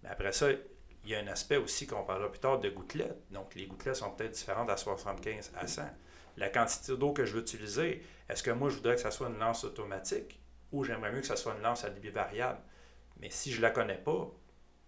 [0.03, 3.21] Mais après ça, il y a un aspect aussi qu'on parlera plus tard de gouttelettes.
[3.31, 5.83] Donc, les gouttelettes sont peut-être différentes à 75 à 100.
[6.39, 9.29] La quantité d'eau que je veux utiliser, est-ce que moi, je voudrais que ça soit
[9.29, 10.41] une lance automatique
[10.73, 12.59] ou j'aimerais mieux que ça soit une lance à débit variable?
[13.20, 14.31] Mais si je ne la connais pas,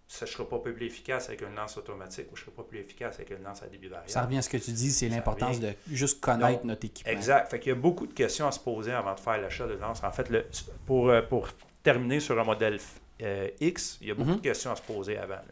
[0.06, 2.62] ça ne sera pas plus efficace avec une lance automatique ou je ne serai pas
[2.62, 4.10] plus efficace avec une lance à débit variable.
[4.10, 7.12] Ça revient à ce que tu dis, c'est l'importance de juste connaître Donc, notre équipement.
[7.12, 7.50] Exact.
[7.50, 9.74] Fait qu'il y a beaucoup de questions à se poser avant de faire l'achat de
[9.74, 10.02] lance.
[10.02, 10.46] En fait, le-
[10.86, 11.48] pour, euh, pour
[11.82, 12.78] terminer sur un modèle
[13.20, 14.36] euh, X, il y a beaucoup Mhm.
[14.36, 15.34] de questions à se poser avant.
[15.34, 15.44] là.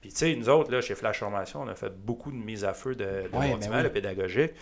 [0.00, 2.64] Puis, tu sais, nous autres, là, chez Flash Formation, on a fait beaucoup de mises
[2.64, 3.90] à feu de, de Ouais, bâtiments, ben oui.
[3.92, 4.52] pédagogiques.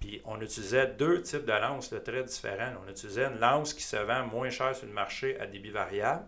[0.00, 2.72] Puis, on utilisait deux types de lances là, très différents.
[2.86, 6.24] On utilisait une lance qui se vend moins cher sur le marché à débit variable,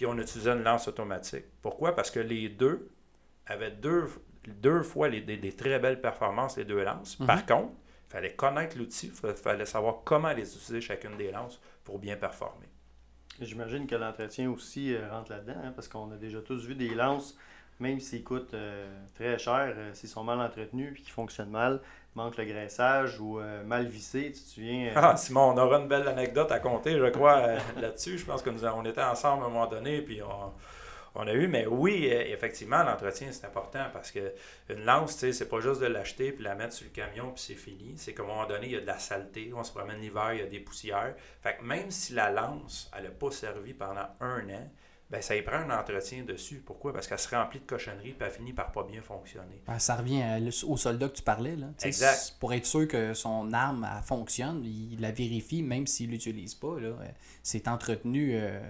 [0.00, 1.44] puis on utilisait une lance automatique.
[1.60, 1.94] Pourquoi?
[1.94, 2.88] Parce que les deux
[3.44, 4.06] avaient deux,
[4.46, 7.20] deux fois les- des, des très belles performances, les deux lances.
[7.20, 7.26] Mhm.
[7.26, 7.72] Par contre,
[8.08, 12.16] il fallait connaître l'outil, il fallait savoir comment les utiliser chacune des lances pour bien
[12.16, 12.66] performer.
[13.42, 16.94] J'imagine que l'entretien aussi euh, rentre là-dedans, hein, parce qu'on a déjà tous vu des
[16.94, 17.36] lances,
[17.78, 21.82] même s'ils coûtent euh, très cher, euh, s'ils sont mal entretenus et qu'ils fonctionnent mal,
[22.14, 24.32] manque le graissage ou mal vissé.
[24.32, 27.40] Tu te souviens Ah, Simon, on aura une belle anecdote à compter, je crois,
[27.80, 28.18] là-dessus.
[28.18, 30.52] Je pense que nous on était ensemble à un moment donné, puis on
[31.14, 31.48] on a eu.
[31.48, 34.32] Mais oui, euh, effectivement, l'entretien, c'est important parce que
[34.68, 37.30] une lance, tu sais, c'est pas juste de l'acheter puis la mettre sur le camion
[37.32, 37.94] puis c'est fini.
[37.96, 39.52] C'est qu'à un moment donné, il y a de la saleté.
[39.54, 41.14] On se promène l'hiver, il y a des poussières.
[41.42, 44.70] Fait que même si la lance, elle n'a pas servi pendant un an,
[45.10, 46.62] ben ça y prend un entretien dessus.
[46.64, 46.92] Pourquoi?
[46.92, 49.60] Parce qu'elle se remplit de cochonneries et elle finit par pas bien fonctionner.
[49.66, 50.22] Ben, ça revient
[50.64, 51.56] au soldat que tu parlais.
[51.56, 51.66] Là.
[51.82, 52.36] exact.
[52.38, 56.76] Pour être sûr que son arme fonctionne, il la vérifie même s'il ne l'utilise pas.
[57.42, 58.36] C'est entretenu.
[58.36, 58.60] Euh,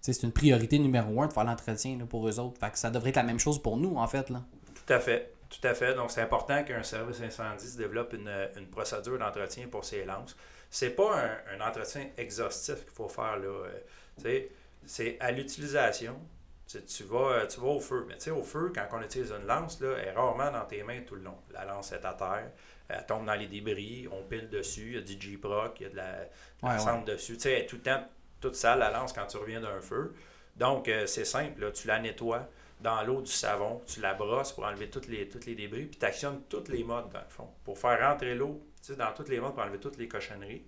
[0.00, 2.60] c'est une priorité numéro un de faire l'entretien pour eux autres.
[2.60, 4.30] Fait que ça devrait être la même chose pour nous, en fait.
[4.30, 4.44] Là.
[4.74, 5.32] Tout à fait.
[5.50, 5.94] Tout à fait.
[5.94, 10.36] Donc, c'est important qu'un service incendie se développe une, procédure d'entretien pour ses lances.
[10.70, 11.24] C'est pas
[11.58, 13.36] un, entretien exhaustif qu'il faut faire.
[13.38, 13.48] là.
[13.48, 14.40] Euh,
[14.88, 16.18] c'est à l'utilisation.
[16.66, 18.04] Tu vas, tu vas au feu.
[18.06, 20.66] Mais tu sais, au feu, quand on utilise une lance, là, elle est rarement dans
[20.66, 21.38] tes mains tout le long.
[21.50, 22.50] La lance est à terre,
[22.88, 25.86] elle tombe dans les débris, on pile dessus, il y a du G-Proc, il y
[25.86, 26.28] a de la,
[26.62, 27.36] la dessus.
[27.36, 28.04] Tu sais, tout le temps
[28.40, 30.14] toute sale la lance quand tu reviens d'un feu.
[30.56, 32.48] Donc, euh, c'est simple, tu la nettoies
[32.80, 35.98] dans l'eau du savon, tu la brosses pour enlever toutes les, toutes les débris, puis
[35.98, 38.62] tu actionnes toutes les modes dans le fond, pour faire rentrer l'eau
[38.96, 40.64] dans toutes les modes pour enlever toutes les cochonneries.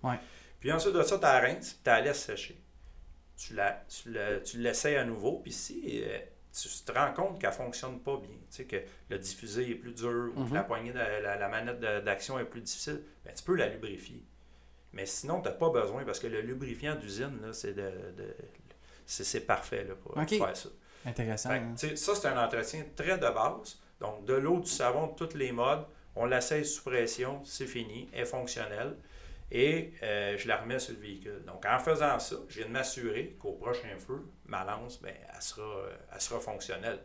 [0.59, 2.61] Puis ensuite de ça, tu la rinces, tu la laisses sécher.
[3.41, 3.73] Tu, la,
[4.45, 6.19] tu, l'essayes à nouveau, puis si euh,
[6.53, 8.77] tu te rends compte qu'elle ne fonctionne pas bien, tu sais, que
[9.09, 10.67] le diffusé est plus dur, ou que la, mhm.
[10.67, 14.23] poignée de, la, manette d'action est plus difficile, ben, tu peux la lubrifier.
[14.93, 17.91] Mais sinon, tu n'as pas besoin parce que le lubrifiant d'usine, c'est de,
[19.07, 20.69] c'est parfait là, pour faire ça.
[21.07, 21.51] Intéressant.
[21.51, 21.75] Hein.
[21.77, 23.81] Ça, c'est un entretien très de base.
[24.01, 28.09] Donc, de l'eau, du savon, de tous les modes, on l'essaye sous pression, c'est fini,
[28.13, 28.97] est fonctionnelle.
[29.51, 31.43] Et euh, je la remets sur le véhicule.
[31.47, 35.43] Donc, en faisant ça, je viens de m'assurer qu'au prochain feu, ma lance, ben, elle,
[35.43, 35.83] sera,
[36.13, 37.01] elle sera fonctionnelle.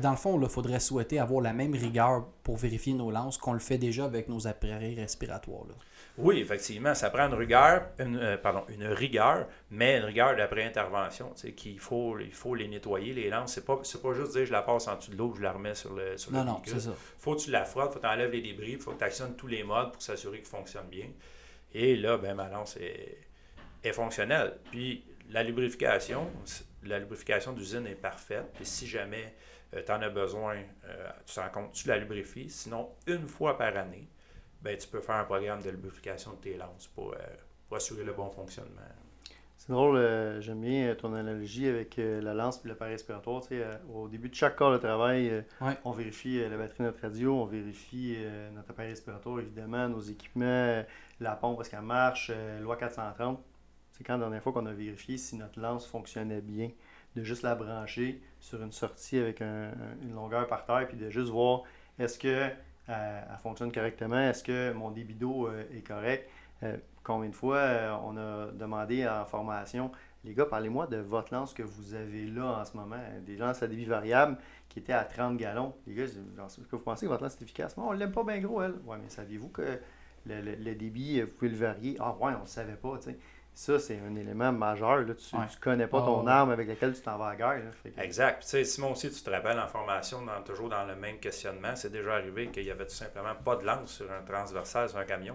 [0.00, 3.52] dans le fond, il faudrait souhaiter avoir la même rigueur pour vérifier nos lances qu'on
[3.52, 5.66] le fait déjà avec nos appareils respiratoires.
[5.68, 5.74] Là.
[6.20, 11.32] Oui, effectivement, ça prend une rigueur, une, euh, pardon, une rigueur, mais une rigueur d'après-intervention.
[11.56, 13.54] Qu'il faut, il faut les nettoyer, les lances.
[13.54, 15.76] C'est pas, pas juste dire je la passe en dessous de l'eau, je la remets
[15.76, 16.90] sur le sur Non, non, c'est ça.
[17.18, 19.04] faut que tu la frottes, faut que tu enlèves les débris, il faut que tu
[19.04, 21.06] actionnes tous les modes pour s'assurer qu'il fonctionne bien.
[21.72, 23.24] Et là, ben, ma lance est,
[23.92, 24.58] fonctionnelle.
[24.70, 26.30] Puis la lubrification,
[26.82, 28.54] la lubrification d'usine est parfaite.
[28.60, 29.34] Et si jamais
[29.74, 32.50] euh, tu en as besoin, euh, tu te rends compte, tu la lubrifies.
[32.50, 34.08] Sinon, une fois par année,
[34.60, 38.12] ben, tu peux faire un programme de lubrification de tes lances pour, euh, assurer le
[38.12, 38.80] bon fonctionnement.
[39.68, 43.42] C'est drôle, euh, j'aime bien ton analogie avec euh, la lance et l'appareil respiratoire.
[43.94, 45.44] au début de chaque corps de travail,
[45.84, 48.16] on vérifie la batterie de notre radio, on vérifie
[48.54, 50.82] notre appareil respiratoire, évidemment, nos équipements,
[51.20, 53.38] la pompe, est-ce qu'elle marche, loi 430.
[53.92, 56.70] C'est quand la dernière fois qu'on a vérifié si notre lance fonctionnait bien,
[57.14, 61.28] de juste la brancher sur une sortie avec une longueur par terre, puis de juste
[61.28, 61.64] voir
[61.98, 62.48] est-ce que
[62.88, 64.18] elle, fonctionne correctement.
[64.18, 66.28] Est-ce que mon débit d'eau euh, est correct?
[67.08, 69.90] Euh, combien de fois euh, on a demandé en formation,
[70.24, 73.62] les gars, parlez-moi de votre lance que vous avez là en ce moment, des lances
[73.62, 74.36] à débit variable
[74.68, 75.74] qui étaient à 30 gallons.
[75.86, 77.74] Les gars, est-ce que vous pensez que votre lance est efficace?
[77.76, 78.74] on ne l'aime pas bien gros, elle.
[78.86, 79.80] Oui, mais saviez-vous que
[80.26, 81.96] le, débit, vous pouvez le varier?
[82.00, 83.18] Ah ouais, on ne savait pas, tu sais.
[83.58, 84.98] Ça, c'est un élément majeur.
[84.98, 85.14] Là.
[85.14, 87.72] Tu ne connais pas ton arme avec laquelle tu t'en vas à la guerre.
[87.98, 88.42] Exact.
[88.42, 91.74] Tu sais, Simon aussi, tu te rappelles en formation, dans, toujours dans le même questionnement,
[91.74, 94.98] c'est déjà arrivé qu'il n'y avait tout simplement pas de lance sur un transversal, sur
[94.98, 95.34] un camion.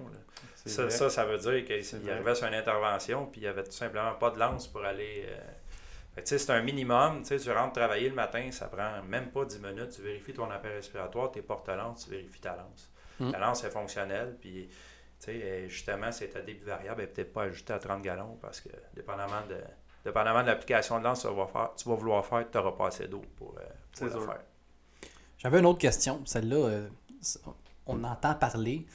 [0.63, 3.73] Ça, ça, ça, veut dire qu'il arrivait sur une intervention, puis il n'y avait tout
[3.73, 5.25] simplement pas de lance pour aller.
[5.27, 6.21] Euh...
[6.23, 7.23] c'est un minimum.
[7.23, 9.89] Tu rentres travailler le matin, ça prend même pas 10 minutes.
[9.89, 12.89] Tu vérifies ton appareil respiratoire, tes porte-lances, tu vérifies ta lance.
[13.19, 13.41] La mm.
[13.41, 14.69] lance est fonctionnelle, puis
[15.67, 19.45] justement, c'est à débit variable et peut-être pas ajusté à 30 gallons parce que, dépendamment
[19.49, 19.57] de,
[20.05, 22.71] dépendamment de l'application de lance que tu vas, faire, tu vas vouloir faire, tu n'auras
[22.71, 24.41] pas assez d'eau pour, euh, le faire.
[25.37, 26.21] J'avais une autre question.
[26.25, 26.87] Celle-là, euh,
[27.85, 28.85] on entend parler.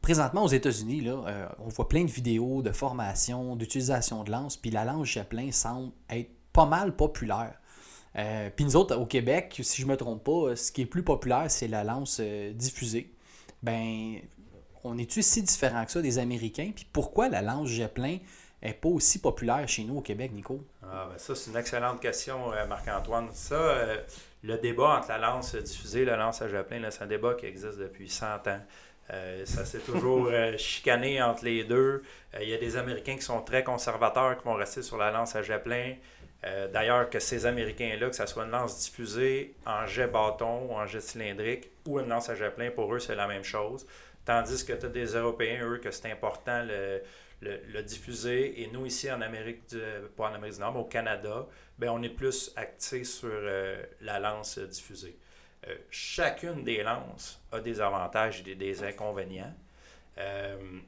[0.00, 4.56] Présentement, aux États-Unis, là, euh, on voit plein de vidéos de formation, d'utilisation de lance,
[4.56, 7.58] puis la lance Chaplin semble être pas mal populaire.
[8.54, 11.02] puis nous autres, au Québec, si je ne me trompe pas, ce qui est plus
[11.02, 13.12] populaire, c'est la lance diffusée.
[13.62, 14.20] Ben,
[14.84, 16.70] on est-tu si différent que ça des Américains?
[16.74, 18.18] Puis pourquoi la lance Zeppelin
[18.62, 20.62] n'est pas aussi populaire chez nous au Québec, Nico?
[20.82, 23.28] Ah, ben ça, c'est une excellente question, euh, Marc-Antoine.
[23.32, 23.96] Ça, euh,
[24.42, 27.46] le débat entre la lance diffusée et la lance à Zeppelin, c'est un débat qui
[27.46, 28.60] existe depuis 100 ans.
[29.10, 32.02] Euh, ça s'est toujours chicané entre les deux.
[32.40, 35.34] Il y a des Américains qui sont très conservateurs qui vont rester sur la lance
[35.34, 35.94] à Zeppelin.
[36.74, 40.86] D'ailleurs, que ces Américains-là, que ce soit une lance diffusée en jet bâton ou en
[40.86, 43.86] jet cylindrique ou une lance à Zeppelin, pour eux, c'est la même chose.
[44.24, 47.02] Tandis que tu as des Européens, eux, que c'est important le,
[47.44, 48.62] le, diffuser.
[48.62, 49.80] Et nous, ici, en Amérique du,
[50.16, 51.46] pas en Amérique du Nord, mais au Canada,
[51.78, 55.18] ben, on est plus axé sur euh, la lance diffusée.
[55.66, 59.54] Euh, chacune des lances a des avantages et des, inconvénients.
[60.18, 60.78] Euh,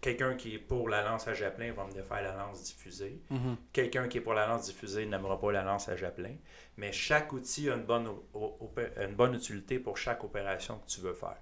[0.00, 3.20] quelqu'un qui est pour la lance à jet plein va me faire la lance diffusée.
[3.30, 3.56] Mhm.
[3.72, 6.34] Quelqu'un qui est pour la lance diffusée n'aimera pas la lance à jet plein.
[6.76, 8.08] Mais chaque outil a une bonne,
[9.00, 11.38] une bonne utilité pour chaque opération que tu veux faire.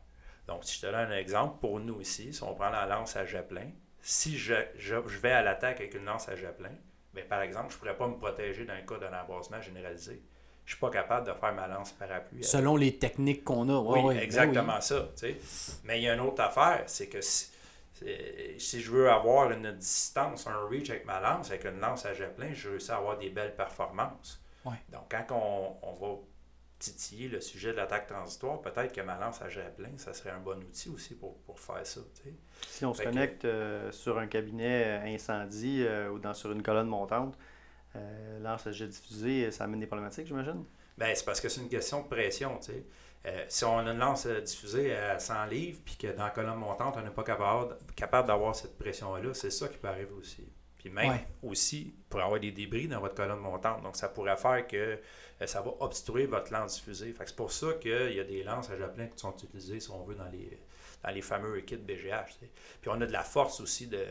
[0.47, 3.17] Donc, si je te donne un exemple, pour nous ici, si on prend la lance
[3.17, 6.73] à jet plein, si je, je, vais à l'attaque avec une lance à jet plein,
[7.15, 10.23] bien, par exemple, je ne pourrais pas me protéger dans le cas d'un embrassement généralisé.
[10.67, 12.45] Je ne suis pas capable de faire ma lance parapluie.
[12.45, 13.79] Selon les techniques qu'on a.
[13.79, 15.09] oui, ben exactement ça.
[15.85, 17.51] Mais il y a une autre affaire, c'est que si,
[18.59, 22.15] si, je veux avoir une distance, un reach avec ma lance, avec une lance à
[22.15, 24.41] jet plein, je réussis à avoir des belles performances.
[24.91, 26.17] Donc, quand on, on va
[26.85, 30.31] titiller le sujet de l'attaque transitoire, peut-être que ma lance à jet plein, ça serait
[30.31, 32.01] un bon outil aussi pour, faire ça.
[32.68, 36.62] Si on se connecte euh, sur un cabinet euh, incendie euh, ou dans, sur une
[36.62, 37.37] colonne montante,
[38.40, 40.64] lance à jet diffusé, ça amène des problématiques, j'imagine?
[40.99, 42.59] Bien, c'est parce que c'est une question de pression.
[43.49, 46.97] si on a une lance diffusée à 100 livres, puis que dans la colonne montante,
[46.99, 50.44] on n'est pas capable, capable d'avoir cette pression-là, c'est ça qui peut arriver aussi.
[50.85, 53.83] Puis même aussi, pour avoir des débris dans votre colonne montante.
[53.83, 54.77] Donc, ça pourrait faire que
[55.40, 57.14] euh, ça va obstruer votre lance diffusée.
[57.18, 60.05] c'est pour ça qu'il y a des lances à Joplin qui sont utilisées, si on
[60.05, 60.61] veut, dans les,
[61.03, 62.37] dans les fameux kits BGH.
[62.83, 64.05] Puis on a de la force aussi de,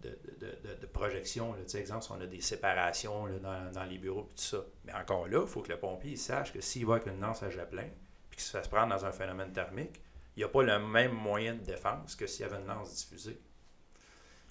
[0.00, 1.52] de, projection.
[1.52, 1.78] Là.
[1.78, 4.64] Exemple, si on a des séparations dans, les bureaux et tout ça.
[4.86, 7.42] Mais encore là, il faut que le pompier sache que s'il va avec une lance
[7.42, 7.90] à Joplin,
[8.30, 10.00] puis qu'il se fasse prendre dans un phénomène thermique,
[10.34, 12.94] il n'y a pas le même moyen de défense que s'il y avait une lance
[12.94, 13.38] diffusée.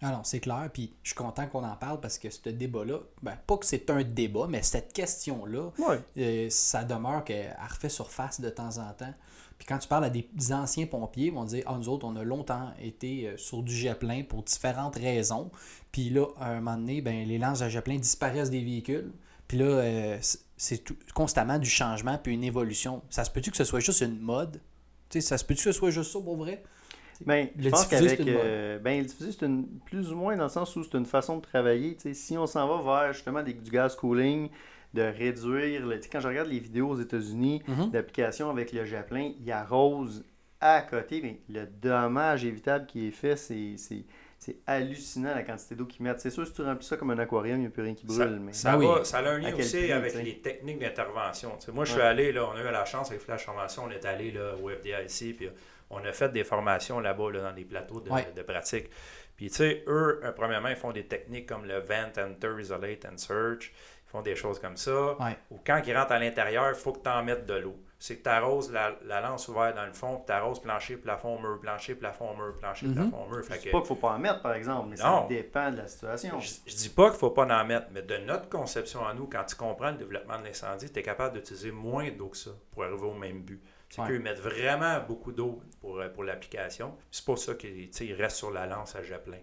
[0.03, 3.37] Alors, c'est clair, puis je suis content qu'on en parle parce que ce débat-là, ben,
[3.47, 5.71] pas que c'est un débat, mais cette question-là,
[6.17, 9.13] euh, ça demeure qu'elle refait surface de temps en temps.
[9.57, 12.17] Puis quand tu parles à des anciens pompiers, ils vont dire Ah, nous autres, on
[12.17, 15.51] a longtemps été euh, sur du jet plein pour différentes raisons.
[15.93, 19.13] Puis là, à un moment donné, ben, les lances à jet plein disparaissent des véhicules.
[19.47, 20.17] Puis là, euh,
[20.57, 23.01] c'est constamment du changement puis une évolution.
[23.09, 24.59] Ça se peut-tu que ce soit juste une mode?
[25.09, 26.61] Tu sais, Ça se peut-tu que ce soit juste ça pour vrai?
[27.25, 28.19] Ben, je pense qu'avec.
[28.21, 31.05] Euh, ben, le diffusé, c'est une, plus ou moins dans le sens où c'est une
[31.05, 31.97] façon de travailler.
[32.13, 34.49] si on s'en va vers justement des, du gaz cooling,
[34.93, 35.85] de réduire.
[35.85, 37.91] Le, quand je regarde les vidéos aux États-Unis mm-hmm.
[37.91, 40.23] d'application avec le Japlin, il arrose
[40.59, 41.21] à côté.
[41.21, 43.75] Mais le dommage évitable qui est fait, c'est.
[44.39, 46.19] C'est hallucinant la quantité d'eau qu'ils mettent.
[46.19, 48.05] C'est sûr, si tu remplis ça comme un aquarium, il n'y a plus rien qui
[48.05, 48.17] brûle.
[48.17, 48.51] Ça, mais...
[48.51, 51.57] ça, ah ça a un lien aussi avec les techniques d'intervention.
[51.73, 54.03] Moi, je suis allé, là, on a eu la chance avec Flash Formation, on est
[54.03, 55.47] allé là, au FDIC, puis
[55.93, 58.89] on a fait des formations là-bas dans des plateaux de, pratique.
[59.35, 63.05] Puis, tu sais, eux, euh, premièrement, ils font des techniques comme le Vent, Enter, Isolate
[63.05, 63.71] and Search.
[64.05, 65.17] Ils font des choses comme ça.
[65.49, 67.75] Ou quand ils rentrent à l'intérieur, il faut que tu en mettes de l'eau.
[68.03, 71.39] C'est que tu arroses la, lance ouverte dans le fond, puis tu arroses plancher, plafond,
[71.39, 72.95] mur, plancher, plafond, mur, plancher, mm-hmm.
[72.95, 73.43] plafond, mur.
[73.49, 75.87] Je dis pas qu'il faut pas en mettre, par exemple, mais ça dépend de la
[75.87, 76.37] situation.
[76.37, 79.25] Je, je dis pas qu'il faut pas en mettre, mais de notre conception à nous,
[79.27, 82.51] quand tu comprends le développement de l'incendie, tu es capable d'utiliser moins d'eau que ça
[82.71, 83.63] pour arriver au même but.
[83.87, 86.97] C'est qu'ils mettent vraiment beaucoup d'eau pour, euh, pour l'application.
[87.09, 89.39] C'est pour ça qu'ils restent sur la lance à jet plein.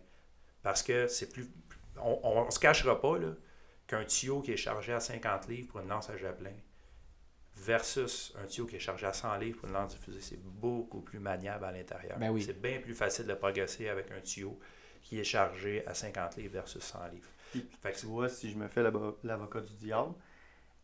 [0.62, 1.48] Parce que c'est plus.
[1.96, 3.14] On ne se cachera pas
[3.86, 6.52] qu'un tuyau qui est chargé à 50 livres pour une lance à jet plein
[7.60, 11.00] versus un tuyau qui est chargé à 100 livres pour une lance diffusée, c'est beaucoup
[11.00, 12.18] plus maniable à l'intérieur.
[12.18, 12.42] Ben oui.
[12.42, 14.58] C'est bien plus facile de progresser avec un tuyau
[15.02, 17.28] qui est chargé à 50 livres versus 100 livres.
[17.82, 20.14] fait que tu vois, si je me fais l'avocat du diable,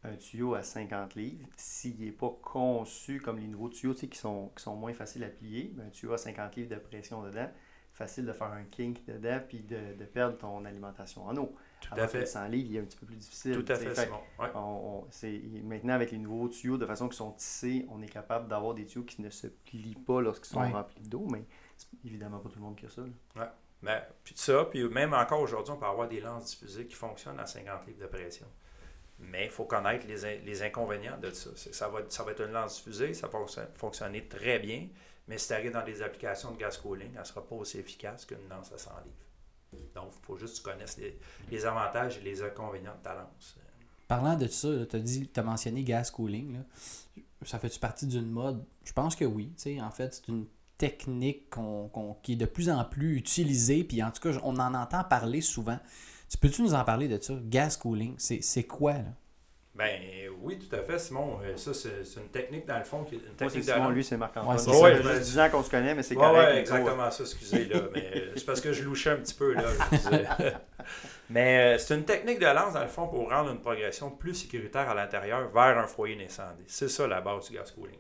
[0.05, 4.51] un tuyau à 50 livres, s'il n'est pas conçu comme les nouveaux tuyaux qui sont,
[4.55, 7.51] qui sont moins faciles à plier, ben, un tuyau à 50 livres de pression dedans,
[7.93, 11.55] facile de faire un kink dedans puis de, de perdre ton alimentation en eau.
[11.81, 12.27] Tout à fait.
[12.27, 13.63] 100 livres, il est un petit peu plus difficile.
[13.63, 14.11] Tout à fait,
[15.63, 18.87] maintenant, avec les nouveaux tuyaux, de façon qu'ils sont tissés, on est capable d'avoir des
[18.87, 21.45] tuyaux qui ne se plient pas lorsqu'ils sont remplis d'eau, mais
[22.05, 23.03] évidemment pas tout le monde qui a ça.
[23.03, 23.43] Oui.
[23.83, 27.39] Ben, puis ça, puis même encore aujourd'hui, on peut avoir des lances diffusées qui fonctionnent
[27.39, 28.47] à 50 livres de pression.
[29.19, 31.51] Mais il faut connaître les, les, inconvénients de ça.
[31.55, 33.39] Ça va, ça va être une lance diffusée, ça va
[33.75, 34.89] fonctionner très bien,
[35.29, 37.79] mais si tu arrives dans des applications de gas cooling, elle ne sera pas aussi
[37.79, 39.26] efficace qu'une lance à 100 livres.
[39.95, 40.99] Donc, il faut juste que tu connaisses
[41.51, 43.57] les, avantages et les inconvénients de ta lance.
[44.09, 46.61] Parlant de ça, tu as, mentionné gas cooling.
[47.43, 48.65] Ça fait-tu partie d'une mode?
[48.85, 49.53] Je pense que oui.
[49.81, 50.47] En fait, c'est une
[50.79, 51.49] technique
[52.23, 55.41] qui est de plus en plus utilisée, puis en tout cas, on en entend parler
[55.41, 55.79] souvent.
[56.29, 57.35] Tu peux-tu nous en parler de ça?
[57.45, 59.15] Gas cooling, c'est quoi, là?
[59.77, 60.01] Ben
[60.41, 61.39] oui, tout à fait, Simon.
[61.45, 64.83] Euh, ça, c'est une technique, dans le fond, qui une technique Simon, lui, c'est Marc-Antoine.
[64.83, 66.51] Ouais, c'est 10 ans qu'on se connaît, mais c'est correct.
[66.53, 67.67] Oui, exactement ça, excusez.
[67.67, 67.81] là.
[67.93, 69.53] mais euh, c'est parce que je louchais un petit peu.
[69.53, 69.63] là.
[71.31, 74.35] mais euh, c'est une technique de lance, dans le fond, pour rendre une progression plus
[74.35, 76.65] sécuritaire à l'intérieur vers un foyer d'incendie.
[76.67, 77.99] C'est ça la base du gas cooling.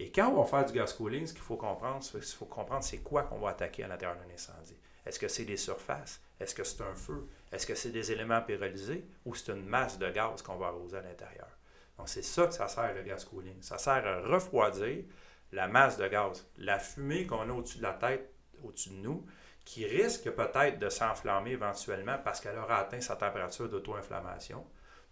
[0.00, 2.44] Et quand on va faire du gas cooling, ce qu'il faut comprendre, c'est qu'il faut
[2.44, 4.76] comprendre c'est quoi qu'on va attaquer à l'intérieur d'un incendie.
[5.08, 6.20] Est-ce que c'est des surfaces?
[6.38, 7.26] Est-ce que c'est un feu?
[7.50, 10.98] Est-ce que c'est des éléments pyrolysés ou c'est une masse de gaz qu'on va arroser
[10.98, 11.48] à l'intérieur?
[11.96, 13.56] Donc, c'est ça que ça sert, le gas cooling.
[13.62, 15.04] Ça sert à refroidir
[15.52, 16.46] la masse de gaz.
[16.58, 18.30] La fumée qu'on a au-dessus de la tête,
[18.62, 19.24] au-dessus de nous,
[19.64, 24.62] qui risque peut-être de s'enflammer éventuellement parce qu'elle aura atteint sa température d'auto-inflammation.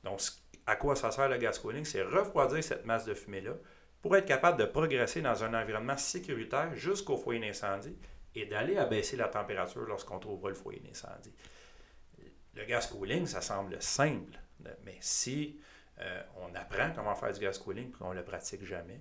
[0.04, 0.20] Donc,
[0.66, 1.86] à quoi ça sert le gas cooling?
[1.86, 3.54] C'est refroidir cette masse de fumée-là
[4.02, 7.96] pour être capable de progresser dans un environnement sécuritaire jusqu'au foyer d'incendie
[8.36, 11.32] et d'aller abaisser la température lorsqu'on trouvera le foyer d'incendie.
[12.54, 14.38] Le gas cooling, ça semble simple,
[14.84, 15.58] mais si
[16.00, 19.00] euh, on apprend comment faire du gas cooling et qu'on ne le pratique jamais,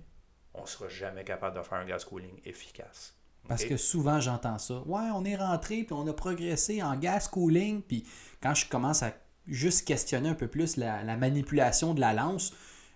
[0.54, 3.14] on ne sera jamais capable de faire un gas cooling efficace.
[3.46, 4.82] Parce que souvent, j'entends ça.
[4.86, 7.82] Ouais, on est rentré, puis on a progressé en gas cooling.
[7.82, 8.04] Puis
[8.42, 9.12] quand je commence à
[9.46, 12.52] juste questionner un peu plus la, manipulation de la lance,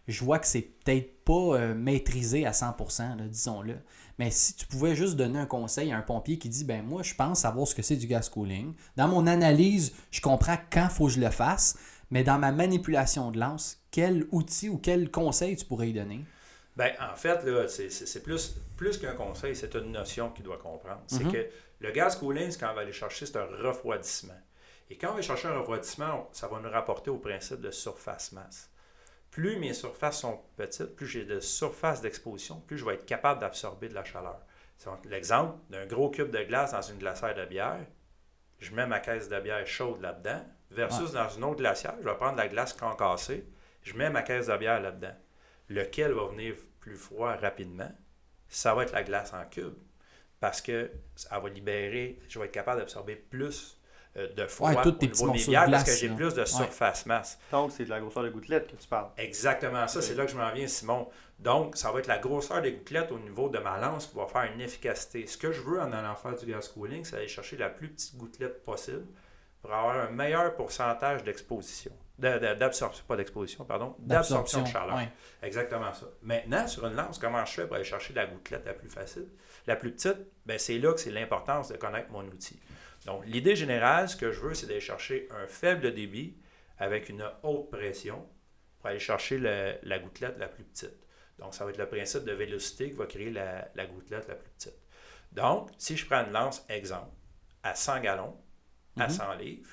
[0.08, 3.76] je vois que c'est peut-être pas euh, maîtrisé à 100%, disons-le.
[4.20, 7.02] Mais si tu pouvais juste donner un conseil à un pompier qui dit, ben moi,
[7.02, 8.74] je pense savoir ce que c'est du gas cooling.
[8.94, 11.78] Dans mon analyse, je comprends quand il faut que je le fasse.
[12.10, 16.22] Mais dans ma manipulation de lance, quel outil ou quel conseil tu pourrais y donner?
[16.76, 21.00] Ben, en fait, c'est plus, plus qu'un conseil, c'est une notion qu'il doit comprendre.
[21.06, 21.32] C'est mhm.
[21.32, 21.46] que
[21.80, 24.38] le gaz cooling, quand on va aller chercher, c'est un refroidissement.
[24.90, 28.69] Et quand on va chercher un refroidissement, ça va nous rapporter au principe de surface-masse.
[29.40, 33.40] Plus mes surfaces sont petites, plus j'ai de surface d'exposition, plus je vais être capable
[33.40, 34.38] d'absorber de la chaleur.
[35.06, 37.86] L'exemple d'un gros cube de glace dans une glacière de bière,
[38.58, 42.16] je mets ma caisse de bière chaude là-dedans, versus dans une autre glacière, je vais
[42.16, 43.46] prendre la glace concassée,
[43.82, 45.16] je mets ma caisse de bière là-dedans.
[45.70, 47.90] Lequel va venir plus froid rapidement?
[48.50, 49.78] Ça va être la glace en cube.
[50.38, 53.79] Parce que ça va libérer, je vais être capable d'absorber plus
[54.16, 57.38] de froid ouais, au niveau de bières parce que j'ai plus de surface masse.
[57.52, 59.08] Donc, c'est de la grosseur des gouttelettes que tu parles.
[59.16, 61.08] Exactement ça, c'est là que je m'en viens, Simon.
[61.38, 64.26] Donc, ça va être la grosseur des gouttelettes au niveau de ma lance qui va
[64.26, 65.26] faire une efficacité.
[65.26, 67.88] Ce que je veux en allant faire du gas cooling, c'est aller chercher la plus
[67.88, 69.06] petite gouttelette possible
[69.62, 75.00] pour avoir un meilleur pourcentage d'exposition d'absorption, pas d'exposition, pardon, d'absorption de chaleur.
[75.42, 76.06] Exactement ça.
[76.22, 79.26] Maintenant, sur une lance, comment je fais pour aller chercher la gouttelette la plus facile?
[79.66, 82.60] La plus petite, ben, c'est là que c'est l'importance de connaître mon outil.
[83.10, 86.36] Donc, l'idée générale, ce que je veux, c'est d'aller chercher un faible débit
[86.78, 88.24] avec une haute pression
[88.78, 89.36] pour aller chercher
[89.82, 90.94] la, gouttelette la plus petite.
[91.40, 94.36] Donc, ça va être le principe de vélocité qui va créer la, la gouttelette la
[94.36, 94.78] plus petite.
[95.32, 97.10] Donc, si je prends une lance, exemple,
[97.64, 98.36] à 100 gallons,
[98.96, 99.40] à 100 mhm.
[99.40, 99.70] livres,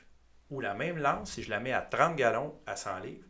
[0.50, 3.28] ou la même lance, si je la mets à 30 gallons à 100 livres,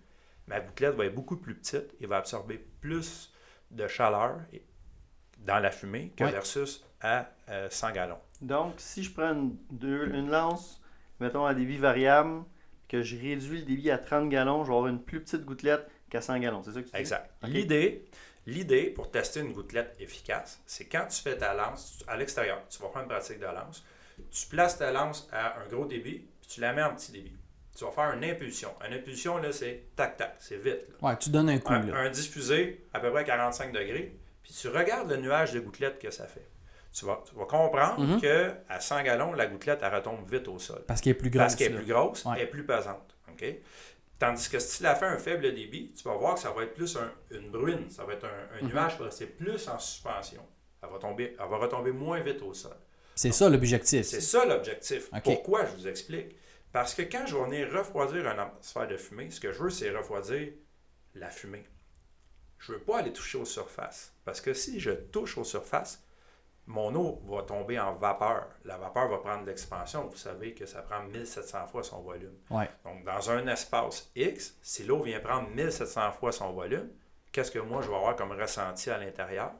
[0.48, 3.34] ma gouttelette va être beaucoup plus petite et va absorber plus
[3.72, 4.40] de chaleur
[5.40, 7.30] dans la fumée que versus à
[7.70, 8.22] 100 euh, gallons.
[8.42, 10.82] Donc, si je prends une, lance,
[11.20, 12.44] mettons à débit variable,
[12.88, 15.90] que je réduis le débit à 30 gallons, je vais avoir une plus petite gouttelette
[16.10, 16.64] qu'à 100 gallons.
[16.64, 17.00] C'est ça que tu dis?
[17.00, 17.30] Exact.
[17.44, 18.06] L'idée,
[18.48, 22.82] L'idée pour tester une gouttelette efficace, c'est quand tu fais ta lance à l'extérieur, tu
[22.82, 23.84] vas faire une pratique de lance,
[24.32, 27.36] tu places ta lance à un gros débit, tu la mets en petit débit.
[27.76, 28.70] Tu vas faire une impulsion.
[28.88, 30.88] Une impulsion, là, c'est tac-tac, c'est vite.
[31.02, 31.74] Ouais, tu donnes un coup.
[31.74, 36.00] Un, un, diffusé à peu près 45 degrés, puis tu regardes le nuage de gouttelettes
[36.00, 36.48] que ça fait.
[36.92, 40.58] Tu vas, tu vas comprendre que à 100 gallons, la gouttelette, elle retombe vite au
[40.58, 40.84] sol.
[40.88, 41.44] Parce qu'elle est plus grosse.
[41.44, 43.18] Parce qu'elle est plus grosse, elle est plus pesante.
[44.20, 46.64] Tandis que si tu la fais un faible débit, tu vas voir que ça va
[46.64, 46.98] être plus
[47.30, 48.70] une bruine, ça va être un, mhm.
[48.70, 50.44] nuage, c'est plus en suspension.
[50.82, 52.76] Elle va, tomber, elle va retomber moins vite au sol.
[53.14, 54.06] C'est ça l'objectif.
[54.06, 55.10] C'est ça l'objectif.
[55.24, 56.36] Pourquoi je vous explique?
[56.72, 59.70] Parce que quand je vais venir refroidir un atmosphère de fumée, ce que je veux,
[59.70, 60.50] c'est refroidir
[61.16, 61.66] la fumée.
[62.60, 64.14] Je ne veux pas aller toucher aux surfaces.
[64.26, 66.04] Parce que si je touche aux surfaces,
[66.68, 68.48] mon eau va tomber en vapeur.
[68.66, 70.08] La vapeur va prendre l'expansion.
[70.08, 72.36] Vous savez que ça prend 1700 fois son volume.
[72.84, 76.90] Donc, dans un espace X, si l'eau vient prendre 1700 fois son volume,
[77.32, 79.52] qu'est-ce que moi je vais avoir comme ressenti à l'intérieur?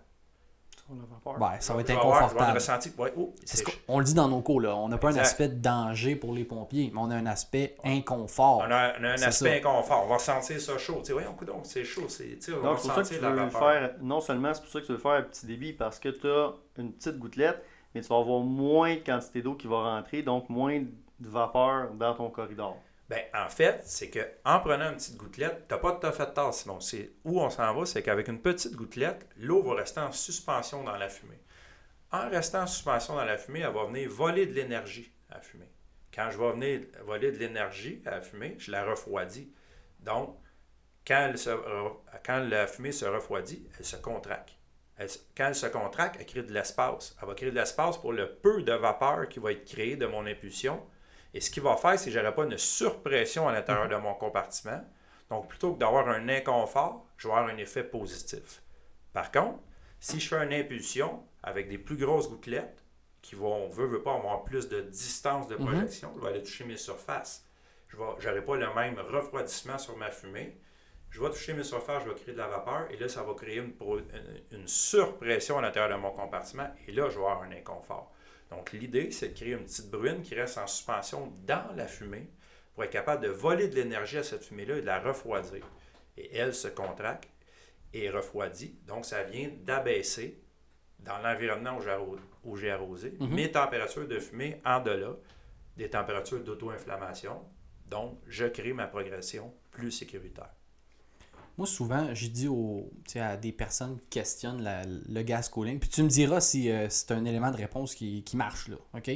[1.60, 2.60] Ça va être inconfortable.
[3.18, 3.34] Oh,
[3.88, 4.76] on le dit dans nos cours, là.
[4.76, 7.76] on n'a pas un aspect de danger pour les pompiers, mais on a un aspect
[7.84, 8.64] inconfort.
[8.68, 10.06] On a, un aspect inconfort.
[10.06, 11.02] On va sentir ça chaud.
[11.06, 12.02] Tu donc c'est chaud.
[12.02, 14.86] donc, c'est pour ça que tu veux le faire, non seulement c'est pour ça que
[14.86, 17.62] tu veux faire un petit débit parce que tu as une petite gouttelette,
[17.94, 21.92] mais tu vas avoir moins de quantité d'eau qui va rentrer, donc moins de vapeur
[21.94, 22.78] dans ton corridor.
[23.10, 26.34] Ben, en fait, c'est qu'en prenant une petite gouttelette, tu n'as pas tout à fait
[26.34, 26.80] tort, Simon.
[27.24, 30.98] Où on s'en va, c'est qu'avec une petite gouttelette, l'eau va rester en suspension dans
[30.98, 31.42] la fumée.
[32.12, 35.42] En restant en suspension dans la fumée, elle va venir voler de l'énergie à la
[35.42, 35.70] fumée.
[36.14, 39.54] Quand je vais venir voler de l'énergie à la fumée, je la refroidis.
[40.00, 40.38] Donc,
[41.06, 41.34] quand,
[42.26, 44.54] quand la fumée se refroidit, elle se contracte.
[44.98, 47.16] quand elle se contracte, elle crée de l'espace.
[47.22, 50.06] Elle va créer de l'espace pour le peu de vapeur qui va être créé de
[50.06, 50.86] mon impulsion
[51.38, 53.92] et ce qu'il va faire, c'est que je n'aurai pas une surpression à l'intérieur mhm.
[53.92, 54.84] de mon compartiment.
[55.30, 58.64] Donc, plutôt que d'avoir un inconfort, je vais avoir un effet positif.
[59.14, 59.60] Par contre,
[60.00, 62.84] si je fais une impulsion avec des plus grosses gouttelettes,
[63.22, 65.66] qui vont, veut, veut pas avoir plus de distance de mhm.
[65.66, 67.46] projection, je vais aller toucher mes surfaces.
[67.90, 70.58] Je n'aurai pas le même refroidissement sur ma fumée.
[71.12, 73.36] je vais toucher mes surfaces, je vais créer de la vapeur, et là, ça va
[73.36, 73.76] créer une,
[74.52, 78.12] une, surpression à l'intérieur de mon compartiment, et là, je vais avoir un inconfort.
[78.50, 82.28] Donc, l'idée, c'est de créer une petite bruine qui reste en suspension dans la fumée
[82.74, 85.66] pour être capable de voler de l'énergie à cette fumée-là et de la refroidir.
[86.16, 87.30] Et elle se contracte
[87.94, 88.78] et refroidit.
[88.86, 90.42] Donc, ça vient d'abaisser
[91.00, 91.78] dans l'environnement
[92.44, 93.34] où j'ai arrosé, mhm.
[93.34, 95.16] mes températures de fumée en delà
[95.76, 97.44] des températures d'auto-inflammation.
[97.86, 100.57] Donc, je crée ma progression plus sécuritaire.
[101.58, 104.64] Moi, souvent, je dis aux, à des personnes qui questionnent
[105.10, 108.24] le gas cooling, puis tu me diras si euh, c'est un élément de réponse qui,
[108.36, 109.10] marche, là, OK?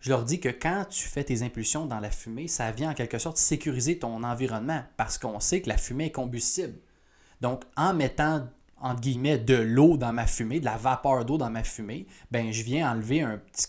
[0.00, 2.94] Je leur dis que quand tu fais tes impulsions dans la fumée, ça vient en
[2.94, 6.78] quelque sorte sécuriser ton environnement parce qu'on sait que la fumée est combustible.
[7.40, 8.48] Donc, en mettant,
[8.80, 12.52] entre guillemets, de l'eau dans ma fumée, de la vapeur d'eau dans ma fumée, ben
[12.52, 13.66] je viens enlever un petit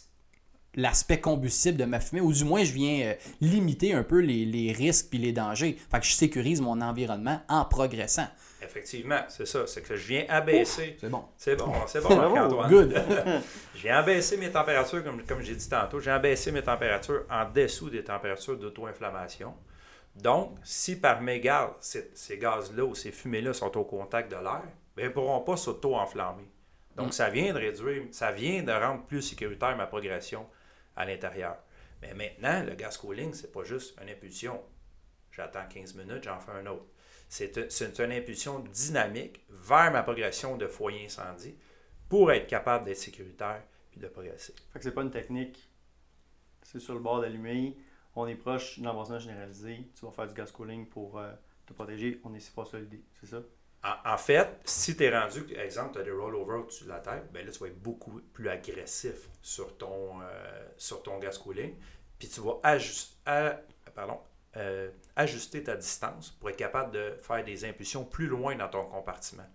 [0.80, 4.71] l'aspect combustible de ma fumée, ou du moins je viens euh, limiter un peu les,
[4.71, 5.77] risques et les dangers.
[5.91, 8.27] Fait que je sécurise mon environnement en progressant.
[8.61, 9.65] Effectivement, c'est ça.
[9.67, 10.97] C'est que je viens abaisser.
[10.99, 11.23] C'est bon.
[11.38, 12.69] C'est bon, c'est bon, Marc-Antoine.
[12.69, 13.03] Good.
[13.75, 17.49] je viens abaisser mes températures, comme, comme j'ai dit tantôt, j'ai abaissé mes températures en
[17.49, 19.53] dessous des températures d'auto-inflammation.
[20.15, 24.63] Donc, si par mégarde, ces, ces gaz-là ou ces fumées-là sont au contact de l'air,
[24.95, 26.49] ben, ils ne pourront pas s'auto-enflammer.
[26.95, 27.11] Donc, mm.
[27.13, 30.45] ça vient de réduire, ça vient de rendre plus sécuritaire ma progression
[31.00, 31.58] à l'intérieur.
[32.02, 34.62] Mais maintenant, le gas cooling, ce n'est pas juste une impulsion.
[35.32, 36.86] J'attends 15 minutes, j'en fais un autre.
[37.28, 41.56] C'est une impulsion dynamique vers ma progression de foyer incendie
[42.10, 44.54] pour être capable d'être sécuritaire puis de progresser.
[44.74, 45.70] Fait que c'est pas une technique,
[46.64, 47.78] c'est sur le bord d'allumer,
[48.16, 51.32] on est proche d'un embrassement généralisé, tu vas faire du gas cooling pour euh,
[51.66, 53.41] te protéger, on est si pas solide, c'est ça?
[53.82, 57.32] En, fait, si tu es rendu, exemple, tu as des rollovers au-dessus de la tête,
[57.32, 61.75] ben là, tu vas être beaucoup plus agressif sur ton, euh, sur ton gas cooling.
[62.17, 62.59] Puis tu vas
[63.95, 64.19] pardon,
[64.57, 68.86] euh, ajuster ta distance pour être capable de faire des impulsions plus loin dans ton
[68.86, 69.47] compartiment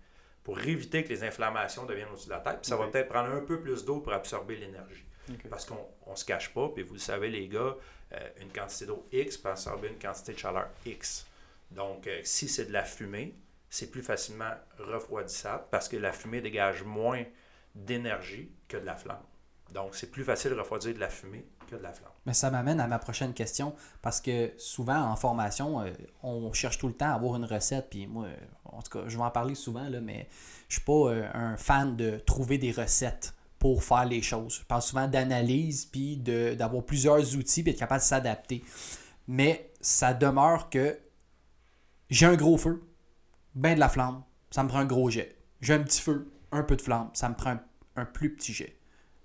[0.43, 2.61] pour éviter que les inflammations deviennent au-dessus de la tête.
[2.61, 5.05] Puis ça va peut-être prendre un peu plus d'eau pour absorber l'énergie.
[5.49, 7.75] Parce qu'on ne se cache pas, puis vous le savez, les gars,
[8.13, 11.27] euh, une quantité d'eau X peut absorber une quantité de chaleur X.
[11.71, 13.33] Donc, si c'est de la fumée,
[13.75, 17.23] c'est plus facilement refroidissable parce que la fumée dégage moins
[17.75, 19.23] d'énergie que de la flamme.
[19.73, 22.13] Donc, c'est plus facile de refroidir de la fumée que de la flamme.
[22.25, 25.91] Mais ça m'amène à ma prochaine question parce que souvent en formation, euh,
[26.23, 27.89] on cherche tout le temps à avoir une recette.
[27.89, 28.27] Puis moi,
[28.63, 30.29] en tout cas, je vais en parler souvent, là, mais
[30.69, 34.59] je ne suis pas euh, un fan de trouver des recettes pour faire les choses.
[34.61, 38.63] Je parle souvent d'analyse, puis d'avoir plusieurs outils, puis être capable de s'adapter.
[39.27, 40.97] Mais ça demeure que
[42.09, 42.81] j'ai un gros feu,
[43.55, 45.35] ben de la flamme, ça me prend un gros jet.
[45.61, 47.57] J'ai un petit feu, un peu de flamme, ça me prend
[47.95, 48.77] un, plus petit jet.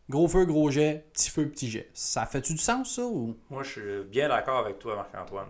[0.09, 1.91] Gros feu, gros jet, petit feu, petit jet.
[1.95, 3.03] Ça fait-tu du sens, ça?
[3.03, 3.37] Ou?
[3.49, 5.49] Moi, je suis bien d'accord avec toi, Marc-Antoine.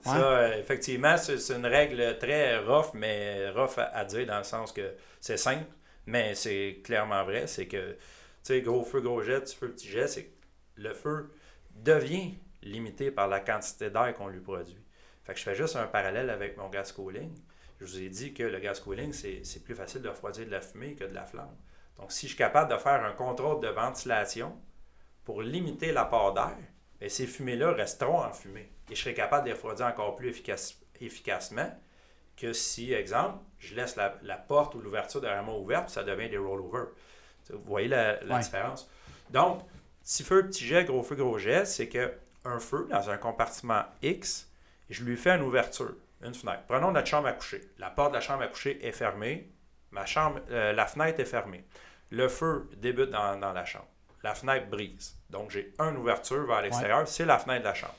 [0.00, 4.94] Ça, effectivement, c'est une règle très rough, mais rough à, dire dans le sens que
[5.20, 5.66] c'est simple,
[6.06, 7.46] mais c'est clairement vrai.
[7.46, 7.98] C'est que, tu
[8.44, 10.34] sais, gros feu, gros jet, petit feu, petit jet, c'est que
[10.76, 11.30] le feu
[11.74, 14.78] devient limité par la quantité d'air qu'on lui produit.
[15.24, 17.34] Fait que je fais juste un parallèle avec mon gas cooling.
[17.80, 20.60] Je vous ai dit que le gas cooling, c'est plus facile de refroidir de la
[20.60, 21.54] fumée que de la flamme.
[21.98, 24.56] Donc, si je suis capable de faire un contrôle de ventilation
[25.24, 26.56] pour limiter l'apport d'air,
[27.00, 28.70] ben, ces fumées-là resteront en fumée.
[28.90, 30.34] Et je serai capable de les refroidir encore plus
[31.00, 31.70] efficacement
[32.36, 36.38] que si, exemple, je laisse la, porte ou l'ouverture derrière moi ouverte, ça devient des
[36.38, 36.88] rollovers.
[37.50, 38.90] Vous voyez la, différence?
[39.30, 39.62] Donc,
[40.02, 44.48] petit feu, petit jet, gros feu, gros jet, c'est qu'un feu dans un compartiment X,
[44.88, 46.64] je lui fais une ouverture une fenêtre.
[46.66, 47.60] Prenons notre chambre à coucher.
[47.78, 49.52] La porte de la chambre à coucher est fermée.
[49.90, 51.64] Ma chambre, euh, la fenêtre est fermée.
[52.10, 53.88] Le feu débute dans, la chambre.
[54.22, 55.16] La fenêtre brise.
[55.30, 57.06] Donc, j'ai une ouverture vers l'extérieur.
[57.06, 57.96] C'est la fenêtre de la chambre.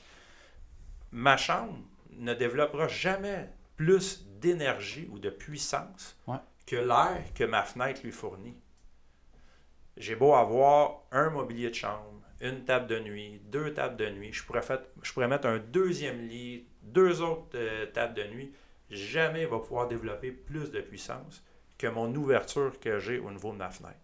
[1.12, 1.78] Ma chambre
[2.10, 6.16] ne développera jamais plus d'énergie ou de puissance
[6.66, 8.56] que l'air que ma fenêtre lui fournit.
[9.96, 14.32] J'ai beau avoir un mobilier de chambre, une table de nuit, deux tables de nuit,
[14.32, 14.62] je pourrais,
[15.02, 18.52] je pourrais mettre un deuxième lit, deux autres euh, tables de nuit,
[18.90, 21.44] jamais il va pouvoir développer plus de puissance
[21.78, 23.98] que mon ouverture que j'ai au niveau de ma fenêtre.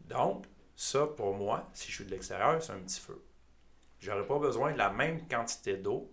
[0.00, 0.46] Donc,
[0.76, 3.22] ça, pour moi, si je suis de l'extérieur, c'est un petit feu.
[3.98, 6.12] Je n'aurai pas besoin de la même quantité d'eau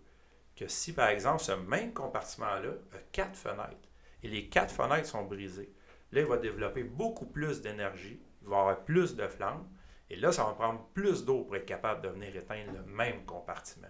[0.56, 3.90] que si, par exemple, ce même compartiment-là a quatre fenêtres
[4.24, 5.74] et les quatre fenêtres sont brisées.
[6.12, 9.68] Là, il va développer beaucoup plus d'énergie, il va avoir plus de flammes,
[10.10, 13.26] et là, ça va prendre plus d'eau pour être capable de venir éteindre le même
[13.26, 13.88] compartiment.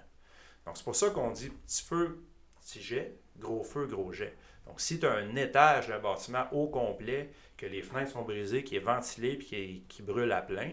[0.66, 2.24] Donc, c'est pour ça qu'on dit petit feu,
[2.62, 4.36] petit jet, gros feu, gros jet.
[4.68, 8.64] Donc, si tu as un étage d'un bâtiment au complet, que les fenêtres sont brisées,
[8.64, 10.72] qui est ventilé et qui, brûle à plein,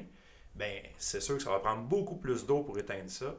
[0.55, 3.34] ben c'est sûr que ça va prendre beaucoup plus d'eau pour éteindre ça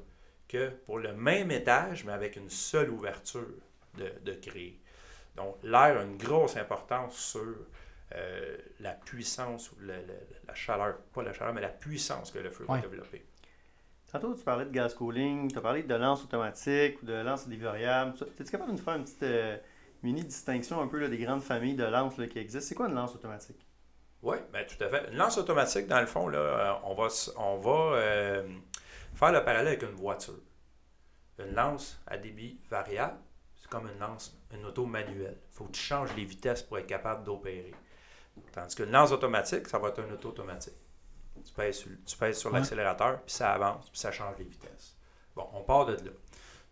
[0.48, 3.48] que pour le même étage, mais avec une seule ouverture
[3.96, 4.80] de, créer.
[5.36, 7.56] Donc, l'air a une grosse importance sur
[8.16, 10.14] euh, la puissance, la, la,
[10.48, 13.26] la, chaleur, pas la chaleur, mais la puissance que le feu va développer.
[14.10, 17.46] Tantôt, tu parlais de gas cooling, tu as parlé de lance automatique ou de lance
[17.48, 18.14] variables.
[18.40, 19.58] Es-tu capable de nous faire une petite euh,
[20.02, 22.70] mini distinction un peu des grandes familles de lances qui existent?
[22.70, 23.68] C'est quoi une lance automatique?
[24.22, 25.12] Oui, ben, tout à fait.
[25.12, 28.48] Une lance automatique, dans le fond, là, euh, on va, on va euh,
[29.14, 30.40] faire le parallèle avec une voiture.
[31.40, 33.18] Une lance à débit variable,
[33.58, 35.38] c'est comme une lance, une auto manuelle.
[35.52, 37.76] Il faut que tu changes les vitesses pour être capable d'opérer.
[38.54, 40.74] Tandis qu'une lance automatique, ça va être un auto automatique.
[41.48, 42.60] Tu pèses sur, tu pèses sur Ouais.
[42.60, 44.96] l'accélérateur, puis ça avance, puis ça change les vitesses.
[45.36, 46.12] Bon, on part de là.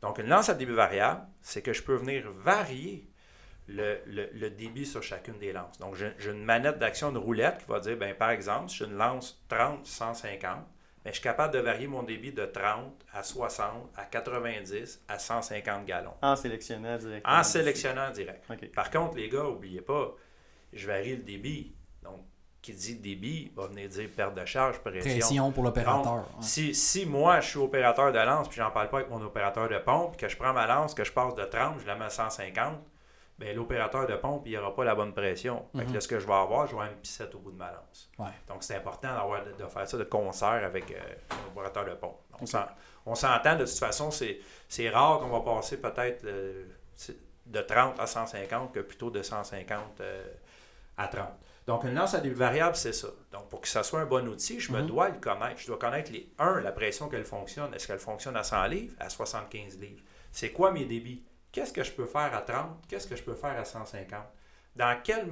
[0.02, 3.10] Donc, une lance à débit variable, c'est que je peux venir varier
[3.68, 5.80] le, le- le débit sur chacune des lances.
[5.80, 8.86] Donc, j'ai une manette d'action, une roulette qui va dire, ben, par exemple, si j'ai
[8.86, 10.60] une lance 30, 150,
[11.04, 15.18] ben, je suis capable de varier mon débit de 30 à 60, à 90, à
[15.18, 16.14] 150 gallons.
[16.22, 17.34] En sélectionnant directement.
[17.34, 18.46] En sélectionnant direct.
[18.76, 20.14] Par contre, les gars, n'oubliez pas,
[20.74, 21.76] je varie le débit.
[22.74, 25.02] Donc, qui dit débit va venir dire perte de charge, pression.
[25.12, 26.04] Pression pour l'opérateur.
[26.04, 26.42] Donc, ouais.
[26.42, 29.70] si, si moi, je suis opérateur de lance, puis j'en parle pas avec mon opérateur
[29.70, 32.06] de pompe, que je prends ma lance, que je passe de 30, je la mets
[32.06, 32.78] à 150,
[33.38, 35.66] ben, l'opérateur de pompe, il n'aura pas la bonne pression.
[35.76, 35.94] Fait que Mhm.
[35.96, 37.70] là, ce que je vais avoir, je vais avoir une pissette au bout de ma
[37.72, 38.10] lance.
[38.18, 38.28] Ouais.
[38.48, 40.96] Donc, c'est important d'avoir, de faire ça de concert avec euh,
[41.32, 42.18] un opérateur de pompe.
[42.42, 42.66] On, s'en-
[43.06, 44.40] on s'entend, de toute façon, c'est,
[44.70, 46.66] c'est rare qu'on va passer peut-être euh,
[47.46, 50.24] de 30 à 150 que plutôt de 150 euh,
[50.98, 51.28] à 30.
[51.68, 53.08] Donc, une lance à des variables, c'est ça.
[53.32, 54.88] Donc, pour que ça soit un bon outil, je me Mhm.
[54.88, 55.60] dois le connaître.
[55.60, 57.74] Je dois connaître les 1, la pression qu'elle fonctionne.
[57.74, 60.02] Est-ce qu'elle fonctionne à 100 livres, à 75 livres?
[60.32, 61.24] C'est quoi mes débits?
[61.52, 62.86] Qu'est-ce que je peux faire à 30?
[62.88, 64.26] Qu'est-ce que je peux faire à 150?
[64.76, 65.32] Dans quelles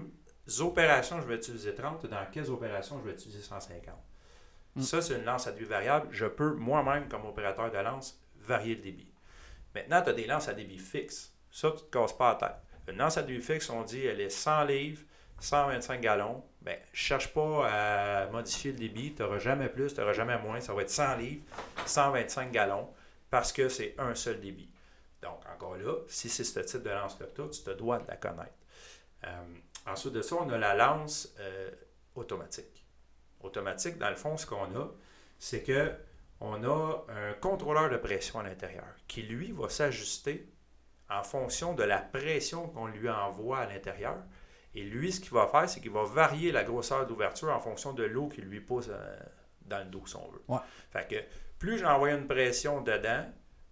[0.59, 3.95] opérations je vais utiliser 30 et dans quelles opérations je vais utiliser 150?
[4.75, 4.81] Mm.
[4.81, 6.07] Ça, c'est une lance à débit variable.
[6.11, 9.11] Je peux moi-même, comme opérateur de lance, varier le débit.
[9.75, 11.31] Maintenant, tu as des lances à débit fixe.
[11.51, 12.57] Ça, tu ne te casses pas la tête.
[12.87, 15.01] Une lance à débit fixe, on dit, elle est 100 livres,
[15.43, 16.43] 125 gallons.
[16.61, 19.13] Ben, cherche pas à modifier le débit.
[19.13, 20.61] Tu n'auras jamais plus, tu n'auras jamais moins.
[20.61, 21.43] Ça va être 100 livres,
[21.85, 22.89] 125 gallons,
[23.29, 24.69] parce que c'est un seul débit.
[25.21, 28.15] Donc, encore là, si c'est ce type de tu as, tu te dois de la
[28.15, 28.53] connaître.
[29.25, 29.29] Euh,
[29.85, 31.69] ensuite de ça, on a la lance euh,
[32.15, 32.85] automatique.
[33.41, 34.91] Automatique, dans le fond, ce qu'on a,
[35.39, 35.91] c'est que
[36.39, 40.49] on a un contrôleur de pression à l'intérieur qui, lui, va s'ajuster
[41.09, 44.17] en fonction de la pression qu'on lui envoie à l'intérieur.
[44.75, 47.93] Et lui, ce qu'il va faire, c'est qu'il va varier la grosseur d'ouverture en fonction
[47.93, 49.19] de l'eau qu'il lui pose euh,
[49.65, 50.41] dans le dos, si on veut.
[50.47, 50.59] Ouais.
[50.91, 51.15] Fait que
[51.59, 53.25] plus j'envoie une pression dedans,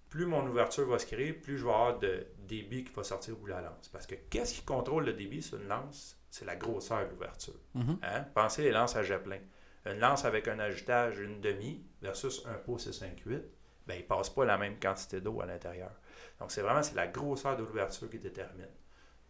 [0.10, 3.34] plus mon ouverture va se créer, plus je vais avoir de débit qui va sortir
[3.34, 3.88] au bout de la lance.
[3.88, 6.18] Parce que qu'est-ce qui contrôle le débit sur une lance?
[6.30, 7.60] C'est la grosseur de l'ouverture.
[7.74, 8.00] Mhm.
[8.04, 8.26] Hein?
[8.34, 9.40] Pensez les lances à jet plein.
[9.86, 13.44] Une lance avec un agitage une demi versus un pot 658,
[13.88, 15.92] ben, il ne passe pas la même quantité d'eau à l'intérieur.
[16.40, 18.70] Donc, c'est vraiment c'est la grosseur de l'ouverture qui détermine.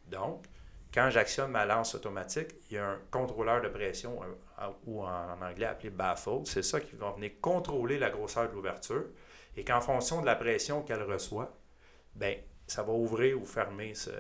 [0.08, 0.46] Donc,
[0.94, 5.42] quand j'actionne ma lance automatique, il y a un contrôleur de pression, un- ou en,
[5.42, 6.42] anglais appelé baffle.
[6.46, 9.06] C'est ça qui va venir contrôler la grosseur de l'ouverture.
[9.58, 11.58] Et qu'en fonction de la pression qu'elle reçoit,
[12.16, 12.38] ben,
[12.68, 14.12] ça va ouvrir ou fermer ce.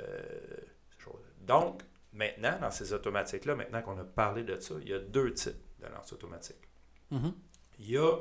[1.41, 1.81] Donc,
[2.13, 5.55] maintenant, dans ces automatiques-là, maintenant qu'on a parlé de ça, il y a deux types
[5.79, 6.67] de lance automatique.
[7.09, 7.33] Mhm.
[7.79, 8.17] Il y a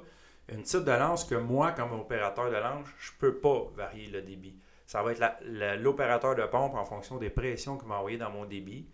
[0.48, 4.08] une type de lance que moi, comme opérateur de lance, je ne peux pas varier
[4.08, 4.56] le débit.
[4.90, 5.22] Ça va être
[5.78, 8.88] l'opérateur de pompe en fonction des pressions qu'il m'a envoyées dans mon débit.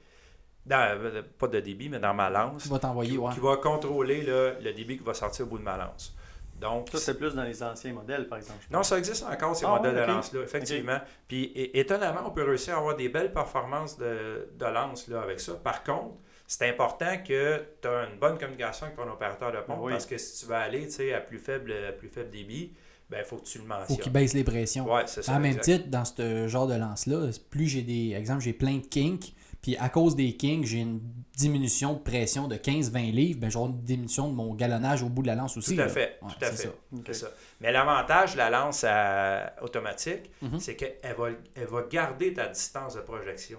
[0.66, 2.64] Dans- euh, pas de débit, mais dans ma lance.
[2.64, 3.32] Tu vas t'envoyer, qui, ouais.
[3.32, 6.14] qui va contrôler le débit qui va sortir au bout de ma lance.
[6.60, 8.58] Donc, Ça, c'est plus dans les anciens modèles, par exemple.
[8.70, 10.98] non, ça existe encore, ces Ah modèles de lance-là, effectivement.
[11.28, 15.40] Puis étonnamment, on peut réussir à avoir des belles performances de, de lance là, avec
[15.40, 15.54] ça.
[15.54, 16.16] Par contre,
[16.46, 19.92] c'est important que tu as une bonne communication avec ton opérateur de pompe Oui.
[19.92, 22.74] parce que si tu vas aller tu sais, à plus faible, à plus faible débit,
[23.10, 23.98] ben, il faut que tu le Faut mentionnes.
[23.98, 24.92] qu'il baisse les pressions.
[24.92, 25.32] Ouais, c'est ça.
[25.32, 25.62] En même exact.
[25.78, 28.12] titre, dans ce genre de lance-là, plus j'ai des.
[28.14, 31.00] Exemple, j'ai plein de kinks, puis à cause des kinks, j'ai une
[31.36, 35.22] diminution de pression de 15-20 livres, ben j'aurai une diminution de mon galonnage au bout
[35.22, 35.74] de la lance aussi.
[35.76, 35.90] Tout à là.
[35.90, 36.68] fait, Ouais, tout à fait.
[37.12, 37.12] ça.
[37.12, 37.26] Ça.
[37.60, 40.58] Mais l'avantage de la lance à- automatique, Mhm.
[40.60, 43.58] c'est qu'elle va, elle va garder ta distance de projection.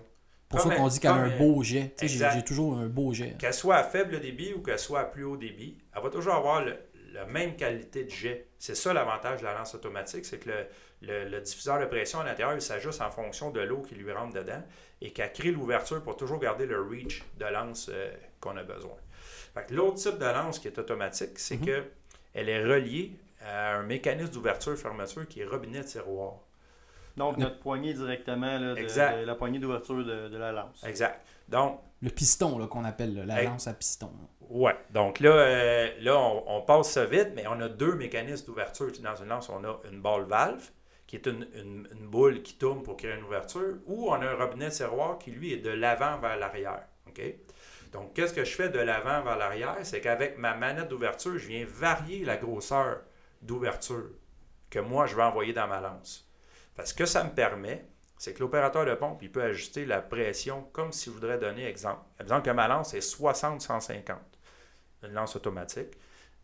[0.50, 1.94] Pour Comme ça qu'on dit qu'elle a un beau jet.
[2.02, 3.36] J'ai toujours un beau jet.
[3.38, 6.36] Qu'elle soit à faible débit ou qu'elle soit à plus haut débit, elle va toujours
[6.36, 6.78] avoir le-
[7.18, 8.48] la même qualité de jet.
[8.60, 10.66] C'est ça l'avantage de la lance automatique, c'est que le,
[11.02, 14.12] le- le diffuseur de pression à l'intérieur, il s'ajuste en fonction de l'eau qui lui
[14.12, 14.62] rentre dedans
[15.02, 18.96] et qu'elle crée l'ouverture pour toujours garder le reach de lance euh, qu'on a besoin.
[19.72, 21.84] L'autre type de lance qui est automatique, c'est que
[22.34, 23.12] elle est reliée
[23.44, 26.34] à un mécanisme d'ouverture-fermeture qui est robinet tiroir.
[27.16, 29.20] Donc, notre poignée directement, là, de, Exact.
[29.22, 30.84] de la poignée d'ouverture de, de la lance.
[30.84, 31.26] Exact.
[31.50, 34.12] Donc, Le piston là, qu'on appelle, là, la lance à piston.
[34.20, 34.37] là.
[34.50, 38.92] Ouais, donc là, euh, là on, passe ça vite, mais on a deux mécanismes d'ouverture.
[39.02, 40.70] Dans une lance, on a une balle valve
[41.06, 44.36] qui est une, une- boule qui tourne pour créer une ouverture, ou on a un
[44.36, 46.84] robinet de tiroir qui, lui, est de l'avant vers l'arrière.
[47.92, 49.78] Donc, qu'est-ce que je fais de l'avant vers l'arrière?
[49.84, 53.02] C'est qu'avec ma manette d'ouverture, je viens varier la grosseur
[53.42, 54.10] d'ouverture
[54.70, 56.30] que moi, je vais envoyer dans ma lance.
[56.76, 57.86] Parce que ça me permet,
[58.18, 62.02] c'est que l'opérateur de pompe, il peut ajuster la pression comme s'il voudrait donner exemple.
[62.20, 64.37] Exemple que ma lance est 60-150,
[65.04, 65.94] une lance automatique.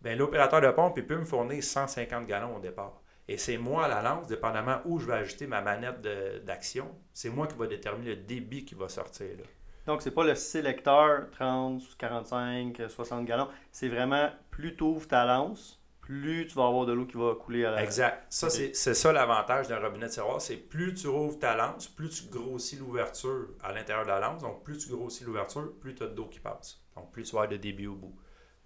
[0.01, 3.01] Bien, l'opérateur de pompe, il peut me fournir 150 gallons au départ.
[3.27, 7.29] Et c'est moi, la lance, dépendamment où je vais ajuster ma manette de- d'action, c'est
[7.29, 9.27] moi qui va déterminer le débit qui va sortir.
[9.37, 9.43] Là.
[9.87, 13.47] Donc, c'est pas le sélecteur 30, 45, 60 gallons.
[13.71, 17.33] C'est vraiment plus tu ouvres ta lance, plus tu vas avoir de l'eau qui va
[17.35, 17.83] couler à la.
[17.83, 18.25] Exact.
[18.29, 20.41] Ça, c'est c'est ça l'avantage d'un robinet de tiroir.
[20.41, 24.41] C'est plus tu rouvres ta lance, plus tu grossis l'ouverture à l'intérieur de la lance.
[24.41, 26.81] Donc, plus tu grossis l'ouverture, plus tu as d'eau qui passe.
[26.95, 28.15] Donc, plus tu vas avoir de débit au bout.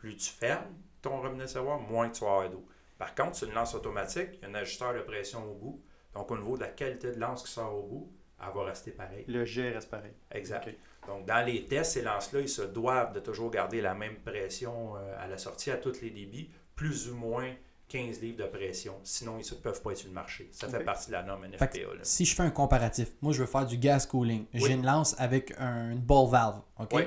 [0.08, 2.66] Plus tu fermes ton robinet de tiroir, moins tu vas avoir d'eau.
[2.98, 5.84] Par contre, sur une lance automatique, il y a un ajusteur de pression au bout.
[6.14, 8.92] Donc, au niveau de la qualité de lance qui sort au bout, elle va rester
[8.92, 9.26] pareille.
[9.28, 10.14] Le jet reste pareil.
[10.32, 10.70] Exact.
[11.08, 14.96] Donc, dans les tests, ces lances-là, ils se doivent de toujours garder la même pression
[14.96, 17.54] euh, à la sortie à tous les débits, plus ou moins
[17.90, 18.96] 15 livres de pression.
[19.04, 20.48] Sinon, ils ne peuvent pas être sur le marché.
[20.54, 21.66] Ça fait partie de la norme NFPA.
[21.66, 22.04] là.
[22.04, 24.46] si je fais un comparatif, moi je veux faire du gas cooling.
[24.54, 24.62] Oui.
[24.66, 26.92] J'ai une lance avec un, une ball valve, OK?
[26.94, 27.04] Oui.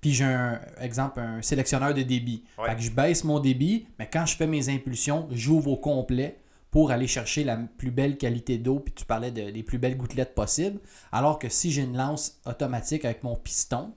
[0.00, 2.44] Puis j'ai un exemple, un sélectionneur de débit.
[2.58, 2.68] Ouais.
[2.70, 6.38] Fait que je baisse mon débit, mais quand je fais mes impulsions, j'ouvre au complet
[6.70, 8.78] pour aller chercher la plus belle qualité d'eau.
[8.80, 10.78] Puis tu parlais de- des plus belles gouttelettes possibles.
[11.10, 13.92] Alors que si j'ai une lance automatique avec mon piston,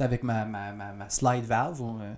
[0.00, 2.12] avec ma, ma, ma- ma slide valve, euh,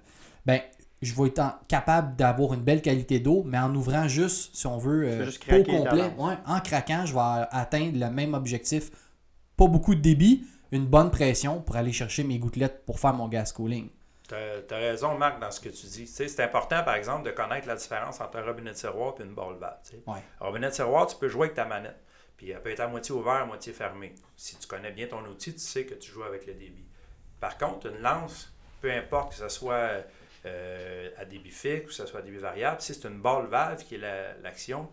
[0.47, 0.61] ben,
[1.03, 4.67] je vais être en- capable d'avoir une belle qualité d'eau, mais en ouvrant juste, si
[4.67, 5.27] on veut, euh,
[5.61, 6.03] au complet.
[6.19, 8.91] Ouais, en craquant, je vais atteindre le même objectif.
[9.59, 13.29] Pas beaucoup de débit, une bonne pression pour aller chercher mes gouttelettes pour faire mon
[13.29, 13.89] gas cooling.
[14.29, 16.07] Tu as, raison, Marc, dans ce que tu dis.
[16.07, 19.35] C'est important, par exemple, de connaître la différence entre un robinet de tiroir et une
[19.35, 19.77] ball valve.
[20.07, 20.19] Ouais.
[20.41, 21.97] Un robinet de tiroir, tu peux jouer avec ta manette.
[22.37, 24.15] Puis elle peut être à moitié ouverte, à moitié fermée.
[24.37, 26.85] Si tu connais bien ton outil, tu sais que tu joues avec le débit.
[27.41, 30.03] Par contre, une lance, peu importe que ce soit
[30.45, 33.47] euh, à débit fixe ou que ce soit à débit variable, si c'est une ball
[33.47, 34.89] valve qui est la- l'action,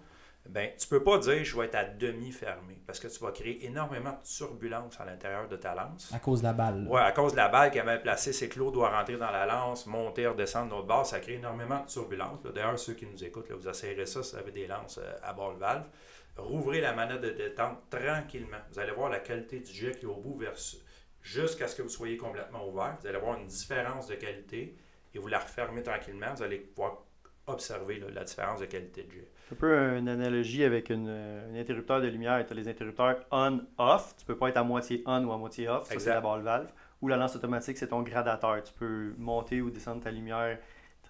[0.49, 3.31] ben, tu peux pas dire je vais être à demi fermé parce que tu vas
[3.31, 6.11] créer énormément de turbulence à l'intérieur de ta lance.
[6.13, 6.85] À cause de la balle.
[6.87, 9.17] Ouais, à cause de la balle qui est mal placée, c'est que l'eau doit rentrer
[9.17, 12.43] dans la lance, monter, redescendre de l'autre bord, ça crée énormément de turbulence.
[12.43, 15.13] D'ailleurs, ceux qui nous écoutent, là, vous essayerez ça si vous avez des lances euh,
[15.23, 15.85] à bord de valve.
[16.35, 18.57] Rouvrez la manette de détente tranquillement.
[18.71, 20.83] Vous allez voir la qualité du jet qui est au bout versus
[21.21, 22.97] jusqu'à ce que vous soyez complètement ouvert.
[22.99, 24.75] Vous allez voir une différence de qualité
[25.13, 26.33] et vous la refermez tranquillement.
[26.35, 27.05] Vous allez pouvoir
[27.47, 29.31] observer là, la différence de qualité de jet.
[29.59, 32.43] C'est un peu une analogie avec une, un interrupteur de lumière.
[32.45, 34.15] Tu as les interrupteurs on-off.
[34.17, 35.87] Tu peux pas être à moitié on ou à moitié off.
[35.87, 36.67] Ça, c'est la balle valve.
[37.01, 38.63] Ou la lance automatique, c'est ton gradateur.
[38.63, 40.57] Tu peux monter ou descendre ta lumière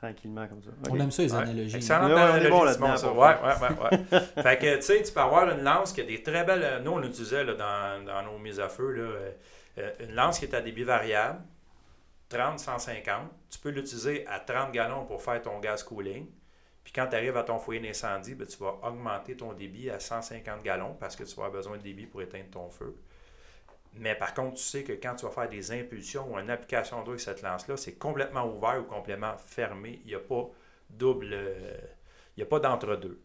[0.02, 0.72] tranquillement comme ça.
[0.90, 1.42] On aime ça, les Ouais.
[1.44, 1.76] analogies.
[1.78, 3.08] Excellente Ouais, ouais, on est analogie, bon ça.
[3.08, 4.20] pour Ouais, ouais, ouais, ouais.
[4.44, 6.64] fait que, tu sais, tu peux avoir une lance qui a des très belles...
[6.64, 9.32] euh, Nous, on l'utilisait là, dans, dans nos mises à feu, là, euh,
[9.78, 11.40] euh, une lance qui est à débit variable,
[12.32, 13.02] 30-150.
[13.50, 16.26] Tu peux l'utiliser à 30 gallons pour faire ton gas cooling.
[16.84, 20.00] Puis quand tu arrives à ton foyer d'incendie, ben, tu vas augmenter ton débit à
[20.00, 22.96] 150 gallons parce que tu vas avoir besoin de débit pour éteindre ton feu.
[23.96, 27.04] Mais par contre, tu sais que quand tu vas faire des impulsions ou une application
[27.04, 30.02] d'eau avec cette lance-là, c'est complètement ouvert ou complètement fermé.
[30.04, 30.50] Il n'y a pas
[30.90, 31.30] double.
[31.34, 31.78] euh,
[32.36, 33.22] il n'y a pas d'entre-deux.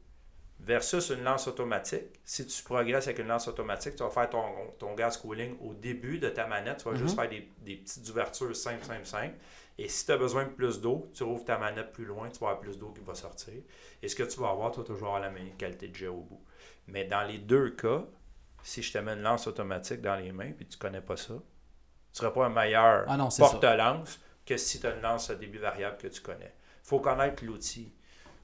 [0.61, 4.43] Versus une lance automatique, si tu progresses avec une lance automatique, tu vas faire ton,
[4.79, 6.79] ton gas cooling au début de ta manette.
[6.79, 9.37] Tu vas juste faire des, des petites ouvertures simples, simples, simples.
[9.81, 12.41] Et si tu as besoin de plus d'eau, tu rouvres ta manette plus loin, tu
[12.41, 13.55] vas avoir plus d'eau qui va sortir.
[14.03, 16.09] Et ce que tu vas avoir, tu vas toujours avoir la meilleure qualité de jet
[16.09, 16.43] au bout.
[16.89, 18.05] Mais dans les deux cas,
[18.65, 21.17] si je te mets une lance automatique dans les mains et tu ne connais pas
[21.17, 25.31] ça, tu ne seras pas un meilleur Ah porte-lance que si tu as une lance
[25.31, 26.55] à débit variable que tu connais.
[26.85, 27.93] Il faut connaître l'outil.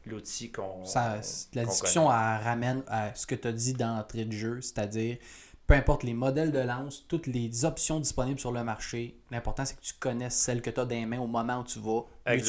[0.07, 0.85] L'outil qu'on.
[1.55, 5.17] La discussion ramène à ce que tu as dit d'entrée de jeu, c'est-à-dire
[5.67, 9.77] peu importe les modèles de lance, toutes les options disponibles sur le marché, l'important c'est
[9.77, 12.03] que tu connaisses celle que tu as dans les mains au moment où tu vas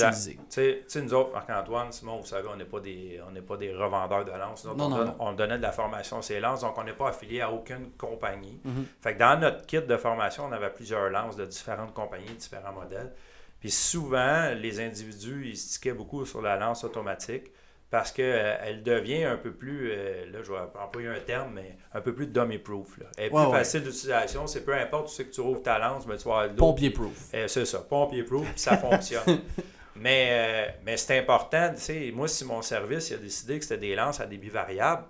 [0.10, 0.38] l'utiliser.
[0.50, 3.56] Tu sais- nous autres, Marc-Antoine, Simon, vous savez, on n'est pas des on n'est pas
[3.56, 4.66] des revendeurs de lances.
[4.66, 5.16] On, non, donne- non.
[5.20, 8.60] on donnait de la formation ces lances, donc on n'est pas affilié à aucune compagnie.
[8.66, 8.86] Mhm.
[9.02, 12.74] Fait que dans notre kit de formation, on avait plusieurs lances de différentes compagnies, différents
[12.74, 13.14] modèles.
[13.62, 17.46] Puis souvent, les individus, ils se tiquaient beaucoup sur la lance automatique
[17.92, 22.02] parce qu'elle devient un peu plus, euh, là je vais employer un terme, mais un
[22.02, 23.00] peu plus dummy-proof.
[23.18, 23.58] Elle est Ouais, plus ouais.
[23.58, 26.32] facile d'utilisation, c'est peu importe, tu sais que tu rouvres ta lance, mais tu vas
[26.34, 26.68] avoir de l'eau.
[26.68, 27.30] Pompier proof.
[27.34, 29.40] Eh, c'est ça, pompier-proof, puis ça fonctionne.
[29.96, 33.64] mais euh, mais c'est important, tu sais, moi, si mon service il a décidé que
[33.66, 35.04] c'était des lances à débit variable,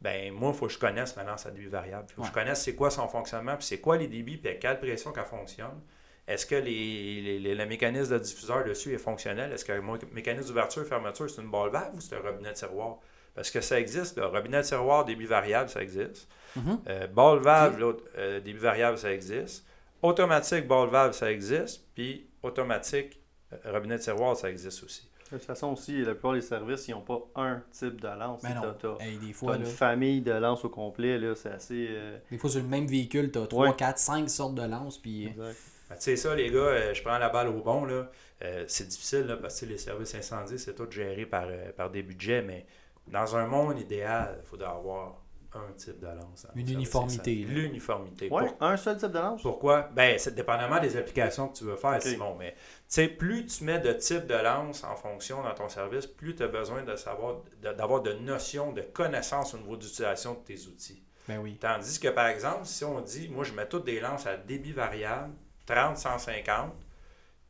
[0.00, 2.06] ben moi, il faut que je connaisse ma lance à débit variable.
[2.10, 4.50] Il faut que je connaisse c'est quoi son fonctionnement, puis c'est quoi les débits, puis
[4.50, 5.80] à quelle pression qu'elle fonctionne.
[6.28, 9.52] Est-ce que les, les- les- le mécanisme de diffuseur dessus est fonctionnel?
[9.52, 12.50] Est-ce que le mécanisme d'ouverture et fermeture, c'est une balle valve ou c'est un robinet
[12.50, 12.98] de tiroir?
[13.34, 16.28] Parce que ça existe, le robinet de tiroir, débit variable, ça existe.
[16.54, 16.78] Mhm.
[16.88, 19.64] Euh, ball valve, l'autre, euh, débit variable, ça existe.
[20.02, 21.84] Automatique, ball valve, ça existe.
[21.94, 23.20] Puis automatique,
[23.52, 25.08] euh, robinet de tiroir, ça existe aussi.
[25.30, 28.42] De toute façon aussi, la plupart des services, ils n'ont pas un type de lance.
[28.42, 28.74] Mais non.
[29.00, 31.86] Hey, des fois, une là, famille de lances au complet, là, c'est assez...
[31.90, 33.74] euh, des fois, sur le même véhicule, tu as 3, Ouais.
[33.76, 34.98] 4, 5 sortes de lances.
[34.98, 35.56] Puis, exact.
[35.94, 38.10] Tu sais ça, les gars, euh, je prends la balle au bon, là.
[38.42, 41.90] Euh, c'est difficile, là, parce que les services incendies, c'est tout géré par, euh, par
[41.90, 42.66] des budgets, mais
[43.06, 45.18] dans un monde idéal, il faudrait avoir
[45.54, 46.46] un type de lance.
[46.54, 47.34] Une uniformité.
[47.34, 48.30] L'uniformité.
[48.30, 49.42] Ouais, Pour- un seul type de lance?
[49.42, 49.90] Pourquoi?
[49.94, 52.00] Ben, c'est dépendamment des applications que tu veux faire.
[52.00, 52.34] Simon.
[52.38, 56.06] Mais tu sais, plus tu mets de type de lance en fonction dans ton service,
[56.06, 60.32] plus tu as besoin de savoir, de- d'avoir de notions, de connaissances au niveau d'utilisation
[60.34, 61.02] de tes outils.
[61.28, 61.58] ben oui.
[61.60, 64.72] Tandis que, par exemple, si on dit, moi, je mets toutes des lances à débit
[64.72, 65.34] variable,
[65.66, 66.70] 30-150,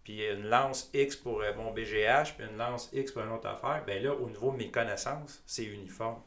[0.04, 3.48] puis une lance X pour euh, mon BGH, puis une lance X pour une autre
[3.48, 6.20] affaire, ben là, au niveau de mes connaissances, c'est uniforme.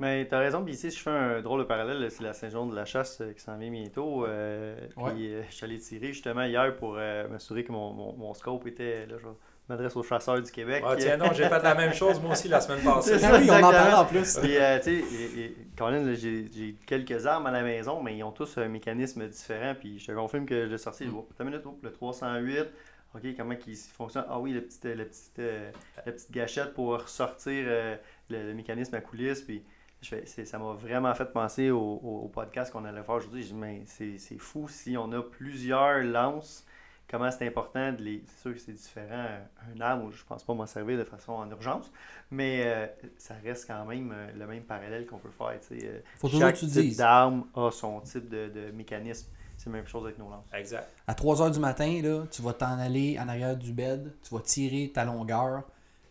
[0.00, 2.74] Mais t'as raison, puis ici, je fais un drôle de parallèle, c'est la Saint-Jean de
[2.76, 4.26] la chasse euh, qui s'en vient bientôt.
[4.26, 5.12] euh, Ouais.
[5.14, 8.32] Puis euh, je suis allé tirer justement hier pour euh, m'assurer que mon, mon, mon
[8.34, 9.06] scope était.
[9.06, 9.26] Là, je
[9.68, 10.82] m'adresse aux chasseurs du Québec.
[10.86, 13.18] Ah, tiens donc, j'ai fait la même chose, moi aussi, la semaine passée.
[13.18, 14.38] C'est oui, on en parle en plus.
[14.38, 18.16] Puis, euh, tu sais, et- et- Colin, j'ai j'ai quelques armes à la maison, mais
[18.16, 19.74] ils ont tous un mécanisme différent.
[19.78, 21.04] Puis je te confirme que je l'ai sorti.
[21.06, 21.14] Mm.
[21.16, 22.66] Oh, attends une minute, oh, le 308.
[23.14, 24.24] OK, comment il fonctionne?
[24.28, 25.70] Ah oui, le petit, euh, le petit, euh,
[26.04, 27.96] la petite gâchette pour ressortir euh,
[28.28, 29.40] le, le mécanisme à coulisses.
[29.42, 29.62] Puis
[30.02, 33.14] je fais, c'est- ça m'a vraiment fait penser au, au- au podcast qu'on allait faire
[33.14, 33.42] aujourd'hui.
[33.42, 36.64] Je dis, mais c'est c'est fou si on a plusieurs lances.
[37.10, 38.22] Comment c'est important de les.
[38.26, 39.26] C'est sûr que c'est différent.
[39.74, 41.90] Un arme, je pense pas m'en servir de façon en urgence.
[42.30, 42.86] Mais euh,
[43.16, 45.58] ça reste quand même euh, le même parallèle qu'on peut faire.
[45.66, 46.96] tu sais, euh, Faut toujours Chaque que tu type dises.
[46.98, 49.28] d'arme a son type de, de mécanisme.
[49.56, 50.44] C'est la même chose avec nos lances.
[50.52, 50.86] Exact.
[51.06, 54.32] À 3 heures du matin, là, tu vas t'en aller en arrière du bed, tu
[54.34, 55.62] vas tirer ta longueur,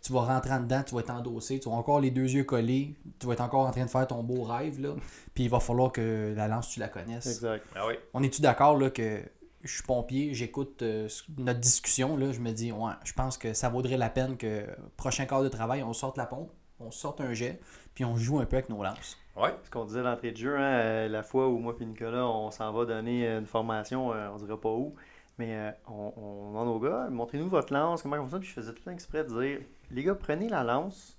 [0.01, 2.43] tu vas rentrer en dedans, tu vas être endossé, tu vas encore les deux yeux
[2.43, 4.89] collés, tu vas être encore en train de faire ton beau rêve, là,
[5.33, 7.25] puis il va falloir que la lance, tu la connaisses.
[7.27, 7.63] Exact.
[7.75, 7.93] Ah oui.
[8.13, 9.21] On est-tu d'accord là, que
[9.67, 11.07] je suis pompier, j'écoute euh,
[11.37, 14.65] notre discussion, là, je me dis, ouais, je pense que ça vaudrait la peine que
[14.95, 17.59] prochain quart de travail, on sorte la pompe, on sorte un jet,
[17.93, 19.17] puis on joue un peu avec nos lances.
[19.35, 19.49] Oui.
[19.63, 22.49] Ce qu'on disait d'entrée de jeu, hein, euh, la fois où moi et Nicolas, on
[22.49, 24.95] s'en va donner une formation, euh, on dirait pas où,
[25.37, 28.39] mais euh, on, on demande aux gars, montrez-nous votre lance, comment ça fonctionne.
[28.41, 29.59] Puis je faisais tout le temps exprès de dire,
[29.91, 31.17] les gars, prenez la lance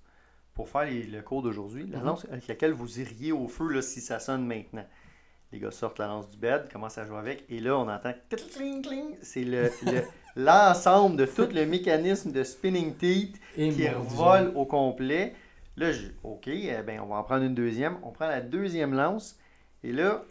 [0.55, 2.05] pour faire les- le cours d'aujourd'hui, la Mhm.
[2.07, 4.85] lance avec laquelle vous iriez au feu là, si ça sonne maintenant.
[5.53, 8.13] Les gars sortent la lance du bed, commencent à jouer avec, et là, on entend.
[9.23, 10.03] C'est le- le-
[10.37, 15.35] l'ensemble de tout le mécanisme de spinning teeth Et qui revole au complet.
[15.77, 17.97] Là, je, OK, eh ben, on va en prendre une deuxième.
[18.03, 19.39] On prend la deuxième lance.
[19.83, 20.23] Et là,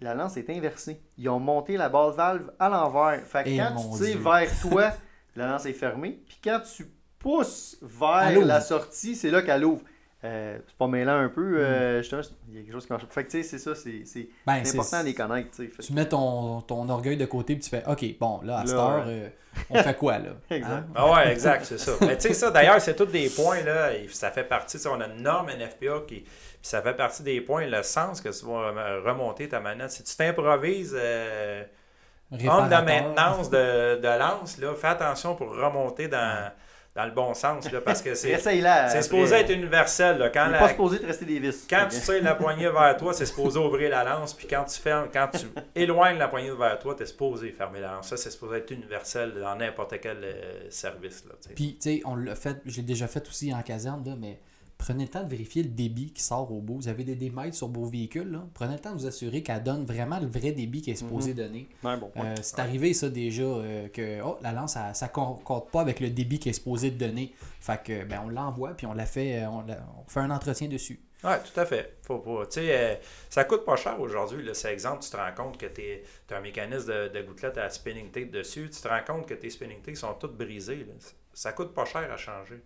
[0.00, 1.00] la lance est inversée.
[1.18, 3.20] Ils ont monté la balle valve à l'envers.
[3.26, 4.92] Fait que Et quand tu tires vers toi,
[5.36, 6.20] la lance est fermée.
[6.26, 6.86] Puis quand tu
[7.18, 9.82] pousses vers la sortie, c'est là qu'elle ouvre.
[10.24, 11.32] Euh, c'est pas mêlant un Hmm.
[11.32, 13.04] peu, euh, justement, il y a quelque chose qui marche.
[13.10, 15.50] Fait que tu sais, c'est ça, c'est c'est- Ben, important de les connaître.
[15.50, 15.68] tu sais.
[15.70, 18.60] Fait Tu mets ton, ton orgueil de côté puis tu fais OK, bon, là, à
[18.60, 19.12] Là, cette heure, ouais.
[19.12, 19.28] euh,
[19.70, 20.30] on fait quoi là?
[20.50, 20.70] Exact.
[20.72, 20.86] Hein?
[20.94, 21.92] Ah ouais, exact, c'est ça.
[22.00, 24.98] Mais tu sais, ça, d'ailleurs, c'est tous des points, là, et ça fait partie, on
[25.00, 26.26] a une norme NFPA qui, puis
[26.62, 29.90] ça fait partie des points, le sens que tu vas rem- remonter ta manette.
[29.90, 31.62] Si tu t'improvises euh,
[32.32, 36.50] homme de maintenance de, de lance, là, fais attention pour remonter dans,
[36.94, 38.88] dans le bon sens, là, parce que c'est Essaye-la.
[38.88, 40.18] c'est supposé être universel.
[40.18, 41.66] Là, quand Il n'est la- pas supposé de rester des vis.
[41.68, 44.32] quand tu tires la poignée vers toi, c'est supposé ouvrir la lance.
[44.32, 47.80] Puis quand tu fermes, quand tu éloignes la poignée vers toi, tu es supposé fermer
[47.80, 48.08] la lance.
[48.08, 51.24] Ça, c'est supposé être universel dans n'importe quel euh, service.
[51.26, 51.54] Là, tu sais.
[51.54, 54.38] Puis, tu sais, on l'a fait, je l'ai déjà fait aussi en caserne, là, mais
[54.78, 56.76] prenez le temps de vérifier le débit qui sort au bout.
[56.76, 58.44] Vous avez des démètres sur vos véhicules, là.
[58.54, 61.34] prenez le temps de vous assurer qu'elle donne vraiment le vrai débit qu'elle est supposée
[61.34, 61.68] donner.
[61.82, 62.26] Ouais, bon point.
[62.26, 66.00] Euh, c'est arrivé ça déjà euh, que oh, la lance ça, ça concorde pas avec
[66.00, 67.32] le débit qu'elle est supposée de donner.
[67.60, 70.30] Fait que ben on l'envoie puis on la fait euh, on, la- on fait un
[70.30, 71.00] entretien dessus.
[71.22, 71.96] Oui, tout à fait.
[72.02, 72.94] Faut sais, euh,
[73.30, 74.46] ça coûte pas cher aujourd'hui.
[74.52, 75.82] C'est exemple, tu te rends compte que tu
[76.34, 78.68] as un mécanisme de, de gouttelette à spinning tape dessus.
[78.70, 80.84] Tu te rends compte que tes spinning tapes sont toutes brisées.
[80.84, 80.92] là.
[81.32, 82.60] Ça coûte pas cher à changer.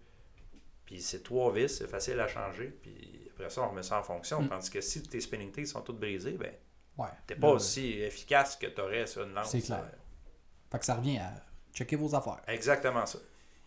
[0.88, 2.68] Puis c'est trois vis, c'est facile à changer.
[2.82, 4.40] Puis après ça, on remet ça en fonction.
[4.40, 4.48] Mm.
[4.48, 6.50] Tandis que si tes spinning tapes sont toutes brisées, ben,
[6.96, 7.08] Ouais.
[7.26, 9.50] t'es pas aussi efficace que tu aurais sur une lance.
[9.50, 9.80] C'est clair.
[9.84, 9.96] Euh,
[10.72, 11.30] Fait que ça revient à
[11.74, 12.40] checker vos affaires.
[12.48, 13.18] Exactement ça.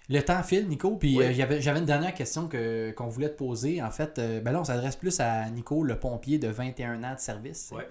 [0.09, 1.26] Le temps file, Nico, puis Oui.
[1.41, 3.82] euh, j'avais une dernière question que, qu'on voulait te poser.
[3.84, 7.13] En fait, euh, ben là, on s'adresse plus à Nico, le pompier de 21 ans
[7.13, 7.69] de service.
[7.72, 7.88] Ouais.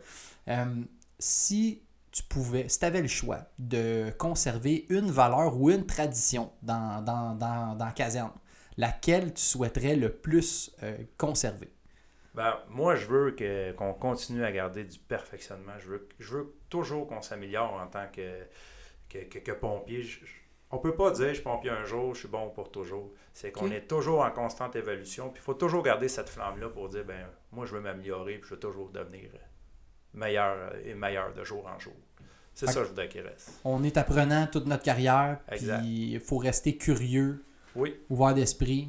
[0.48, 0.64] Euh,
[1.20, 6.50] si tu pouvais, si tu avais le choix de conserver une valeur ou une tradition
[6.62, 8.32] dans, dans, dans, dans la caserne,
[8.80, 11.70] laquelle tu souhaiterais le plus euh, conserver?
[12.34, 15.72] Ben, moi, je veux que, qu'on continue à garder du perfectionnement.
[15.78, 18.40] Je veux, je veux toujours qu'on s'améliore en tant que,
[19.08, 20.02] que, que- que pompier.
[20.02, 20.32] Je- je-
[20.70, 23.10] on peut pas dire je suis pompier un jour, je suis bon pour toujours.
[23.32, 25.28] C'est qu'on est toujours en constante évolution.
[25.30, 28.48] Puis il faut toujours garder cette flamme-là pour dire ben moi je veux m'améliorer puis
[28.48, 29.28] je veux toujours devenir
[30.14, 31.94] meilleur et meilleur de jour en jour.
[32.54, 33.50] C'est ça que je voudrais qu'il reste.
[33.64, 35.78] On est apprenant toute notre carrière, Exact.
[35.80, 37.42] puis il faut rester curieux,
[37.76, 38.88] Oui, ouvert d'esprit.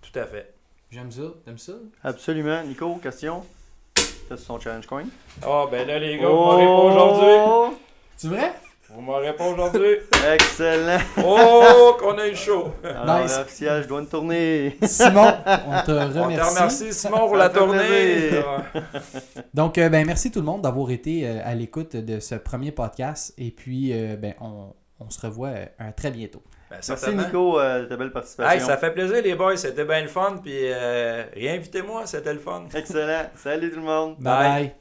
[0.00, 0.52] tout à fait.
[0.90, 1.72] J'aime ça, t'aimes ça?
[2.04, 2.62] Absolument.
[2.64, 3.42] Nico, question?
[4.28, 5.04] T'as son challenge coin?
[5.42, 7.28] Ah ben là les gars, vous m'aurez pas aujourd'hui.
[7.46, 7.74] Oh!
[8.16, 8.52] C'est vrai?
[8.90, 9.96] Vous m'aurez pas aujourd'hui.
[10.34, 10.98] Excellent.
[11.24, 12.72] Oh qu'on a eu chaud.
[12.84, 13.38] Alors, Nice.
[13.38, 14.76] officiel, je dois une tournée.
[14.84, 16.54] Simon, on te On te remercie.
[16.54, 18.30] remercie Simon pour la tournée.
[19.54, 22.70] Donc, euh, ben, merci tout le monde d'avoir été euh, à l'écoute de ce premier
[22.70, 23.32] podcast.
[23.38, 26.42] Et puis, euh, ben, on, on se revoit euh, un très bientôt.
[26.72, 27.14] Ben, Merci.
[27.14, 28.50] Nico euh, de ta belle participation.
[28.50, 30.38] Hey, ça fait plaisir les boys, c'était bien le fun.
[30.42, 32.64] Puis euh, réinvitez-moi, c'était le fun.
[32.74, 33.30] Excellent.
[33.36, 34.16] Salut tout le monde.
[34.18, 34.32] bye.
[34.34, 34.62] Bye.
[34.62, 34.74] bye.